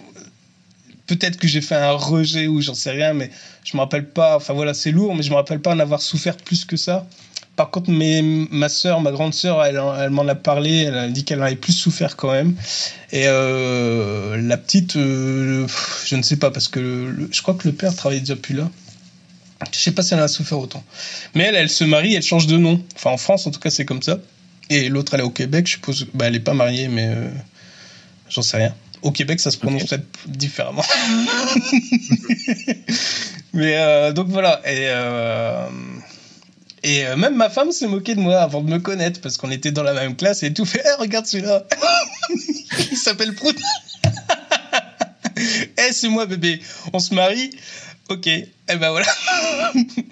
[1.08, 3.30] Peut-être que j'ai fait un rejet ou j'en sais rien, mais
[3.64, 4.36] je me rappelle pas.
[4.36, 7.06] Enfin voilà, c'est lourd, mais je me rappelle pas en avoir souffert plus que ça.
[7.56, 10.82] Par contre, ma soeur, ma grande soeur, elle, en- m'en a parlé.
[10.82, 12.54] Elle a dit qu'elle en avait plus souffert quand même.
[13.10, 15.66] Et euh, la petite, euh,
[16.06, 18.70] je ne sais pas parce que je crois que le père travaillait déjà plus là.
[19.72, 20.84] Je sais pas si elle a souffert autant.
[21.34, 22.80] Mais elle, elle se marie, elle change de nom.
[22.94, 24.18] Enfin, en France, en tout cas, c'est comme ça.
[24.70, 26.06] Et l'autre, elle est au Québec, je suppose.
[26.14, 27.28] Bah, elle est pas mariée, mais euh,
[28.28, 28.74] j'en sais rien.
[29.02, 30.82] Au Québec, ça se prononce peut-être différemment.
[33.52, 34.60] mais euh, donc voilà.
[34.64, 35.68] Et, euh,
[36.82, 39.72] et même ma femme s'est moquée de moi avant de me connaître parce qu'on était
[39.72, 41.64] dans la même classe et tout fait hey, regarde celui-là
[42.90, 43.56] Il s'appelle Prout
[45.36, 46.60] Eh, c'est moi, bébé.
[46.92, 47.50] On se marie.
[48.08, 49.06] Ok, et eh ben voilà.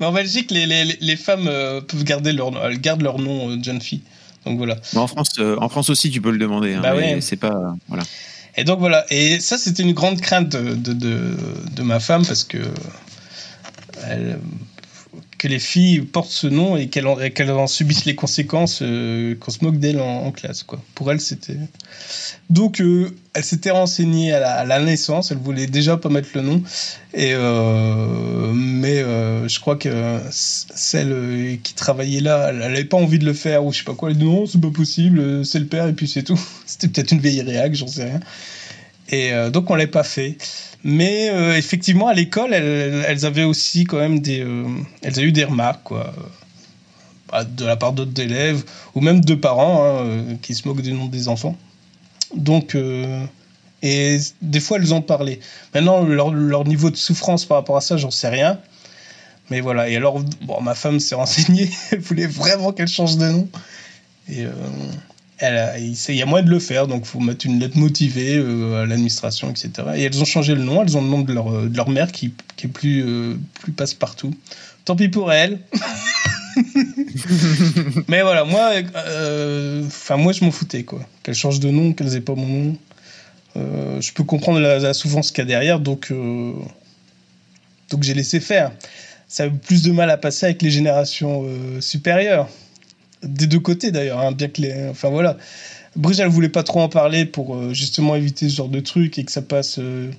[0.00, 1.50] en Belgique, les, les, les femmes
[1.88, 4.02] peuvent garder leur, elles gardent leur nom de jeune fille.
[4.44, 4.76] Donc voilà.
[4.94, 6.74] en France, en France aussi, tu peux le demander.
[6.74, 7.22] Hein, bah ouais.
[7.22, 8.02] C'est pas voilà.
[8.56, 11.36] Et donc voilà, et ça c'était une grande crainte de, de,
[11.72, 12.58] de, ma femme parce que
[14.08, 14.38] elle,
[15.38, 17.18] que les filles portent ce nom et qu'elles en,
[17.58, 20.62] en, subissent les conséquences, euh, qu'on se moque d'elles en, classe.
[20.62, 20.80] Quoi.
[20.94, 21.56] Pour elle, c'était.
[22.48, 26.62] Donc, euh, elle s'était renseignée à la, naissance, elle voulait déjà pas mettre le nom.
[27.12, 29.00] Et, euh, mais
[29.48, 33.72] je crois que celle qui travaillait là, elle n'avait pas envie de le faire ou
[33.72, 34.10] je sais pas quoi.
[34.10, 36.40] Elle dit non, c'est pas possible, c'est le père et puis c'est tout.
[36.66, 38.20] C'était peut-être une vieille réac, j'en sais rien.
[39.10, 40.36] Et donc, on l'a pas fait.
[40.88, 44.40] Mais euh, effectivement, à l'école, elles, avaient aussi quand même des.
[44.40, 44.68] Euh,
[45.02, 46.14] elles ont eu des remarques, quoi.
[47.28, 48.62] Bah, de la part d'autres élèves,
[48.94, 51.56] ou même de parents hein, euh, qui se moquent du nom des enfants.
[52.36, 52.76] Donc.
[53.82, 55.40] et des fois, elles ont parlé.
[55.74, 58.60] Maintenant, leur, leur, niveau de souffrance par rapport à ça, j'en sais rien.
[59.50, 59.88] Mais voilà.
[59.88, 61.68] Et alors, bon, ma femme s'est renseignée.
[61.90, 63.48] Elle voulait vraiment qu'elle change de nom.
[64.28, 64.44] Et
[65.42, 68.82] il y a moyen de le faire, donc il faut mettre une lettre motivée euh,
[68.82, 69.70] à l'administration, etc.
[69.96, 71.90] Et elles ont changé le nom, elles ont le nom de leur, euh, de leur
[71.90, 74.34] mère qui, qui est plus, euh, plus passe-partout.
[74.84, 75.60] Tant pis pour elles.
[78.08, 78.70] Mais voilà, moi,
[79.86, 81.00] enfin moi je m'en foutais, quoi.
[81.22, 82.76] Qu'elles changent de nom, qu'elles aient pas mon nom.
[84.00, 86.12] je peux comprendre la, souffrance qu'il y a derrière, donc,
[87.90, 88.72] donc j'ai laissé faire.
[89.28, 91.44] Ça a eu plus de mal à passer avec les générations
[91.80, 92.48] supérieures
[93.22, 94.88] des deux côtés d'ailleurs, hein, bien que les.
[94.88, 95.36] Enfin voilà.
[95.96, 99.18] Brigitte, elle voulait pas trop en parler pour euh, justement éviter ce genre de truc
[99.18, 99.78] et que ça passe.
[99.78, 100.10] Euh,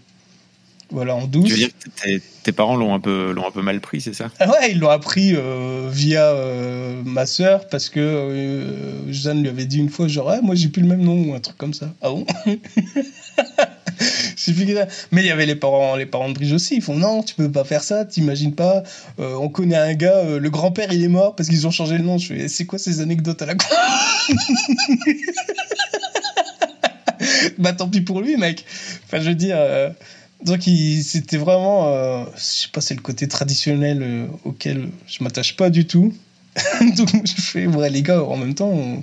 [0.89, 1.45] voilà, en douce.
[1.45, 4.13] Tu veux dire que tes, parents l'ont un, peu, l'ont un peu mal pris, c'est
[4.13, 4.31] ça?
[4.39, 6.33] Ah Ouais, ils l'ont appris euh, via
[7.03, 10.81] ma sœur parce que Jeanne lui avait dit une fois genre, ah, moi j'ai plus
[10.81, 11.93] le même nom ou un truc comme ça.
[12.01, 12.25] Ah bon?
[15.11, 16.75] Mais il y avait les parents, les parents de Bridge aussi.
[16.75, 18.83] Ils font non, tu peux pas faire ça, t'imagines pas.
[19.19, 21.97] Euh, on connaît un gars, euh, le grand-père il est mort parce qu'ils ont changé
[21.97, 22.17] le nom.
[22.17, 23.65] Je fais, c'est quoi ces anecdotes à la con
[27.57, 28.63] Bah tant pis pour lui, mec.
[29.05, 29.57] Enfin, je veux dire.
[29.59, 29.89] Euh,
[30.45, 30.61] donc
[31.01, 36.13] c'était vraiment, je sais pas, c'est le côté traditionnel auquel je m'attache pas du tout.
[36.97, 39.01] donc je fais, ouais les gars, en même temps,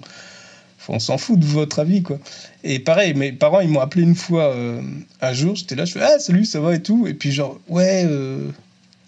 [0.88, 2.18] on s'en fout de votre avis, quoi.
[2.62, 4.82] Et pareil, mes parents, ils m'ont appelé une fois euh,
[5.20, 7.06] un jour, j'étais là, je fais Ah, salut, ça va et tout.
[7.06, 8.50] Et puis, genre, ouais, euh,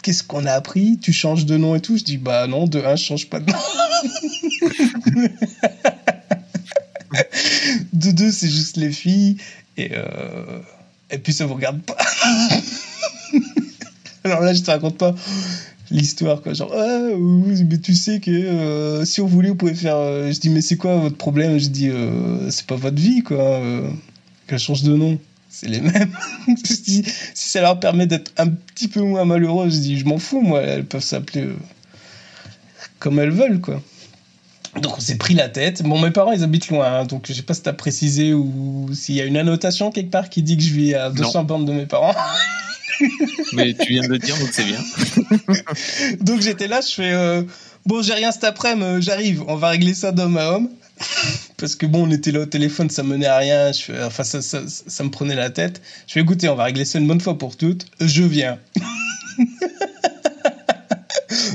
[0.01, 0.97] qu'est-ce qu'on a appris?
[1.01, 1.97] Tu changes de nom et tout?
[1.97, 3.57] Je dis Bah non, de un, je change pas de nom.
[7.93, 9.37] de deux, c'est juste les filles.
[9.77, 10.59] Et, euh,
[11.11, 11.97] et puis, ça vous regarde pas.
[14.23, 15.15] Alors là, je te raconte pas
[15.91, 16.53] l'histoire quoi.
[16.53, 20.39] Genre ah, mais tu sais que euh, si on voulait on pouvait faire euh, je
[20.39, 21.57] dis mais c'est quoi votre problème?
[21.57, 23.61] Je dis euh, c'est pas votre vie quoi.
[24.47, 25.19] Qu'elle change de nom.
[25.49, 26.11] C'est les mêmes.
[26.47, 30.05] Je dis si ça leur permet d'être un petit peu moins malheureux je dis je
[30.05, 30.61] m'en fous moi.
[30.61, 31.47] Elles peuvent s'appeler
[32.99, 33.81] comme elles veulent quoi.
[34.81, 35.83] Donc on s'est pris la tête.
[35.83, 38.89] Bon, mes parents, ils habitent loin, hein, donc je sais pas si t'as précisé ou
[38.93, 41.65] s'il y a une annotation quelque part qui dit que je vis à 200 bandes
[41.65, 42.15] de mes parents.
[43.53, 44.79] Mais tu viens de le dire, donc c'est bien.
[46.21, 47.43] donc j'étais là, je fais euh,
[47.85, 50.69] bon, j'ai rien cet après-midi, euh, j'arrive, on va régler ça d'homme à homme.
[51.57, 53.71] Parce que bon, on était là au téléphone, ça menait à rien,
[54.03, 55.81] enfin ça, ça, ça, me prenait la tête.
[56.07, 58.57] Je fais écoutez, on va régler ça une bonne fois pour toutes, je viens.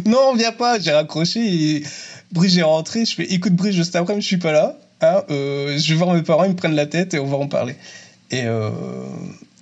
[0.07, 1.82] non, on vient pas, j'ai raccroché et
[2.30, 4.78] Brice est rentré, je fais écoute Brice, juste après, je suis pas là.
[5.01, 7.36] Hein, euh, je vais voir mes parents, ils me prennent la tête et on va
[7.36, 7.74] en parler.
[8.30, 8.70] Et, euh,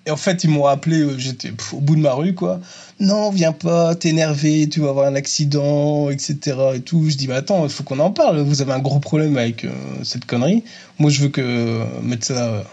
[0.06, 2.60] et en fait, ils m'ont rappelé, euh, j'étais au bout de ma rue, quoi.
[3.00, 6.56] Non, viens pas, t'es énervé, tu vas avoir un accident, etc.
[6.74, 7.10] Et tout.
[7.10, 8.40] Je dis, mais attends, il faut qu'on en parle.
[8.40, 9.70] Vous avez un gros problème avec euh,
[10.02, 10.64] cette connerie.
[10.98, 12.64] Moi, je veux que euh, mettre ça.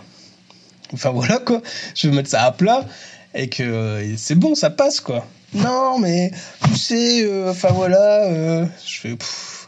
[0.93, 1.61] Enfin voilà, quoi.
[1.95, 2.85] Je veux mettre ça à plat
[3.35, 5.27] et que c'est bon, ça passe, quoi.
[5.53, 6.31] Non, mais
[6.65, 8.65] tu sais, enfin voilà.
[8.85, 9.17] je fais.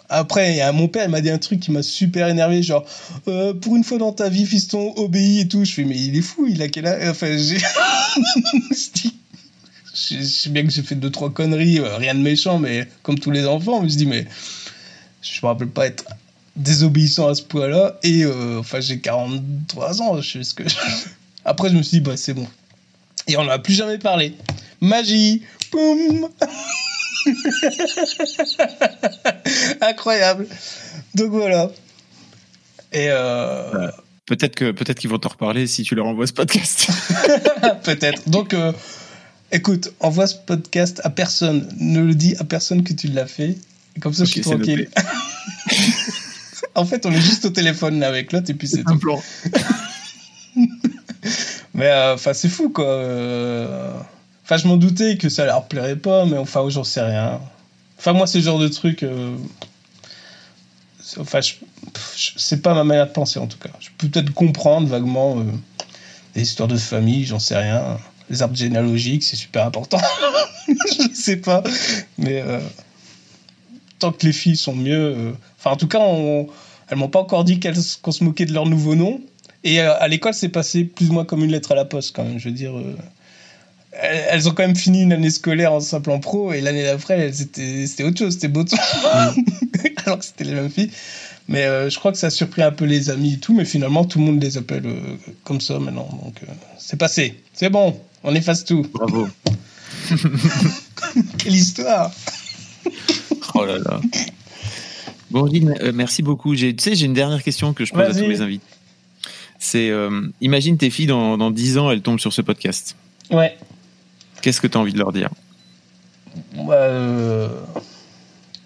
[0.09, 2.83] Après, mon père, il m'a dit un truc qui m'a super énervé, genre,
[3.27, 5.63] euh, pour une fois dans ta vie, fiston, obéis et tout.
[5.63, 7.07] Je fais, mais il est fou, il a quel âge?
[7.09, 7.59] Enfin, j'ai.
[9.93, 13.19] je sais bien que j'ai fait deux, trois conneries, euh, rien de méchant, mais comme
[13.19, 14.25] tous les enfants, je me dis, mais
[15.21, 16.05] je me rappelle pas être
[16.55, 17.99] désobéissant à ce point-là.
[18.01, 20.63] Et euh, enfin, j'ai 43 ans, je sais ce que.
[21.45, 22.47] Après, je me suis dit, bah, c'est bon.
[23.27, 24.33] Et on n'en a plus jamais parlé.
[24.81, 26.29] Magie Boum
[29.81, 30.47] Incroyable.
[31.15, 31.71] Donc voilà.
[32.91, 33.89] Et euh...
[34.25, 36.89] peut-être que peut-être qu'ils vont t'en reparler si tu leur envoies ce podcast.
[37.83, 38.29] peut-être.
[38.29, 38.71] Donc euh,
[39.51, 41.67] écoute, envoie ce podcast à personne.
[41.79, 43.57] Ne le dis à personne que tu l'as fait.
[44.01, 44.89] Comme ça, je suis tranquille.
[46.75, 48.97] en fait, on est juste au téléphone là avec l'autre et puis c'est tout.
[48.97, 49.21] plan.
[51.73, 54.07] mais euh, enfin, c'est fou quoi.
[54.49, 57.39] Euh, enfin, je m'en doutais que ça leur plairait pas, mais enfin, j'en sais rien.
[57.97, 59.03] Enfin, moi, le genre de truc.
[59.03, 59.35] Euh,
[61.17, 61.39] enfin,
[62.37, 63.69] c'est pas ma manière de penser en tout cas.
[63.79, 65.43] Je peux peut-être comprendre vaguement
[66.35, 67.97] des histoires de famille, j'en sais rien.
[68.29, 69.99] Les arbres généalogiques, c'est super important.
[70.67, 71.63] je sais pas.
[72.17, 72.43] Mais
[73.97, 75.33] tant que les filles sont mieux.
[75.57, 76.47] Enfin, en tout cas, on...
[76.89, 79.19] elles m'ont pas encore dit qu'on se moquait de leur nouveau nom.
[79.63, 82.23] Et à l'école, c'est passé plus ou moins comme une lettre à la poste, quand
[82.23, 82.39] même.
[82.39, 82.73] Je veux dire,
[83.91, 87.31] elles ont quand même fini une année scolaire en simple en pro, et l'année d'après,
[87.33, 88.67] c'était autre chose, c'était beau mm.
[90.05, 90.91] Alors que c'était les mêmes filles.
[91.47, 94.05] Mais je crois que ça a surpris un peu les amis et tout, mais finalement,
[94.05, 94.83] tout le monde les appelle
[95.43, 96.07] comme ça maintenant.
[96.23, 96.35] Donc,
[96.77, 97.41] c'est passé.
[97.53, 98.85] C'est bon, on efface tout.
[98.93, 99.27] Bravo.
[101.37, 102.11] Quelle histoire
[103.55, 103.99] Oh là là.
[105.31, 106.55] Bon, euh, merci beaucoup.
[106.55, 108.65] Tu sais, j'ai une dernière question que je pose à tous les invités.
[109.59, 112.95] C'est, euh, imagine tes filles dans, dans 10 ans, elles tombent sur ce podcast.
[113.29, 113.57] Ouais.
[114.41, 115.29] Qu'est-ce que tu as envie de leur dire?
[116.55, 117.49] Bah, euh,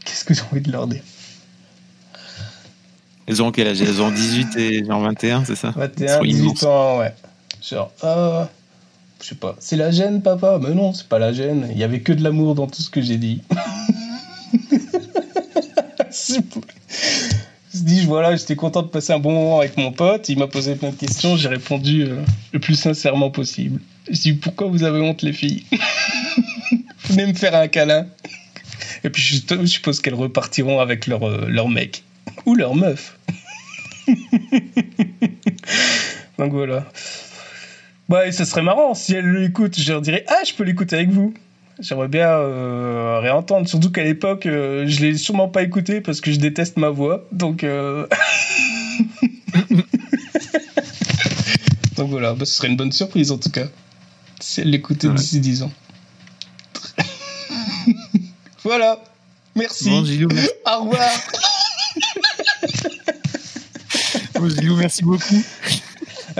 [0.05, 1.01] Qu'est-ce que j'ai envie de leur dire?
[3.25, 3.81] Elles ont quel âge?
[3.81, 5.71] Elles ont 18 et genre 21, c'est ça?
[5.71, 7.13] 21, 18 ans, ouais.
[7.61, 8.45] Genre, euh,
[9.21, 10.59] je sais pas, c'est la gêne, papa?
[10.61, 11.67] Mais non, c'est pas la gêne.
[11.71, 13.41] Il y avait que de l'amour dans tout ce que j'ai dit.
[18.05, 20.29] voilà, j'étais content de passer un bon moment avec mon pote.
[20.29, 23.81] Il m'a posé plein de questions, j'ai répondu euh, le plus sincèrement possible.
[24.09, 25.65] Je dis pourquoi vous avez honte les filles?
[27.05, 28.07] Venez me faire un câlin.
[29.03, 32.03] Et puis je, suppose qu'elles repartiront avec leur, euh, leur mec
[32.45, 33.17] ou leur meuf.
[36.37, 36.85] Donc voilà.
[38.09, 39.79] Bah, ça serait marrant si elles l'écoutent.
[39.79, 41.33] Je leur dirais ah, je peux l'écouter avec vous.
[41.83, 46.31] J'aimerais bien euh, réentendre, surtout qu'à l'époque, euh, je l'ai sûrement pas écouté parce que
[46.31, 47.27] je déteste ma voix.
[47.33, 48.07] Donc, euh...
[51.97, 53.67] donc voilà, bah, ce serait une bonne surprise en tout cas,
[54.39, 55.71] si elle l'écoutait d'ici 10 ans.
[58.63, 59.03] voilà,
[59.53, 59.89] merci.
[59.89, 60.51] Bon, Gilou, merci.
[60.65, 61.09] Au revoir.
[64.35, 65.43] bon, Gilou, merci beaucoup.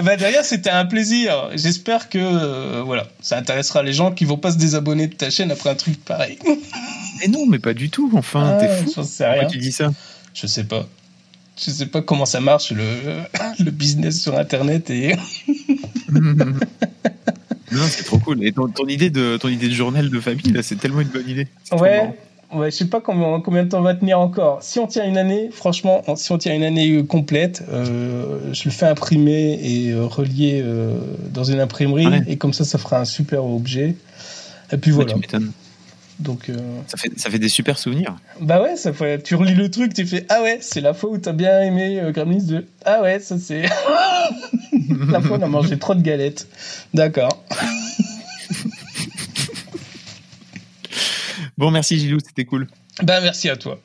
[0.02, 1.50] Bah d'ailleurs, c'était un plaisir.
[1.54, 5.30] J'espère que euh, voilà, ça intéressera les gens qui vont pas se désabonner de ta
[5.30, 6.38] chaîne après un truc pareil.
[7.20, 8.10] Mais non, mais pas du tout.
[8.14, 9.02] Enfin, t'es fou.
[9.02, 9.42] Sais rien.
[9.42, 9.92] Pourquoi tu dis ça?
[10.32, 10.86] Je sais pas.
[11.56, 12.84] Je sais pas comment ça marche le,
[13.64, 15.14] le business sur Internet et.
[16.10, 18.44] non, c'est trop cool.
[18.44, 21.28] Et ton, idée de ton idée de journal de famille là, c'est tellement une bonne
[21.28, 21.46] idée.
[21.72, 22.14] Ouais.
[22.54, 24.62] Ouais, je sais pas combien, combien de temps va tenir encore.
[24.62, 28.64] Si on tient une année, franchement, si on tient une année euh, complète, euh, je
[28.64, 30.64] le fais imprimer et euh, relier
[31.32, 33.96] dans une imprimerie, et comme ça, ça fera un super objet.
[34.72, 35.14] Et puis voilà.
[35.14, 35.38] tu
[36.20, 36.50] Donc,
[36.86, 38.14] ça, fait, ça fait des super souvenirs.
[38.40, 41.10] Bah ouais, ça fait, tu relis le truc, tu fais Ah ouais, c'est la fois
[41.10, 42.66] où t'as bien aimé Gremlins 2.
[42.84, 43.62] Ah ouais, ça c'est.
[45.10, 46.46] la fois où on a mangé trop de galettes.
[46.92, 47.44] D'accord.
[51.56, 52.66] Bon, merci Gilou, c'était cool.
[53.02, 53.80] Ben, merci à toi.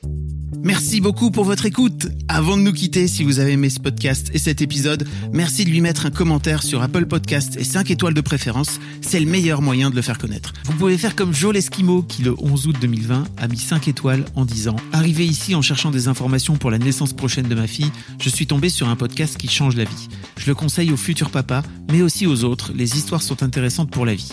[0.62, 2.08] Merci beaucoup pour votre écoute.
[2.28, 5.70] Avant de nous quitter, si vous avez aimé ce podcast et cet épisode, merci de
[5.70, 8.78] lui mettre un commentaire sur Apple Podcast et 5 étoiles de préférence.
[9.00, 10.52] C'est le meilleur moyen de le faire connaître.
[10.64, 14.24] Vous pouvez faire comme Joel Esquimo qui le 11 août 2020 a mis 5 étoiles
[14.34, 17.90] en disant Arrivé ici en cherchant des informations pour la naissance prochaine de ma fille,
[18.20, 20.08] je suis tombé sur un podcast qui change la vie.
[20.36, 22.72] Je le conseille aux futurs papas, mais aussi aux autres.
[22.74, 24.32] Les histoires sont intéressantes pour la vie.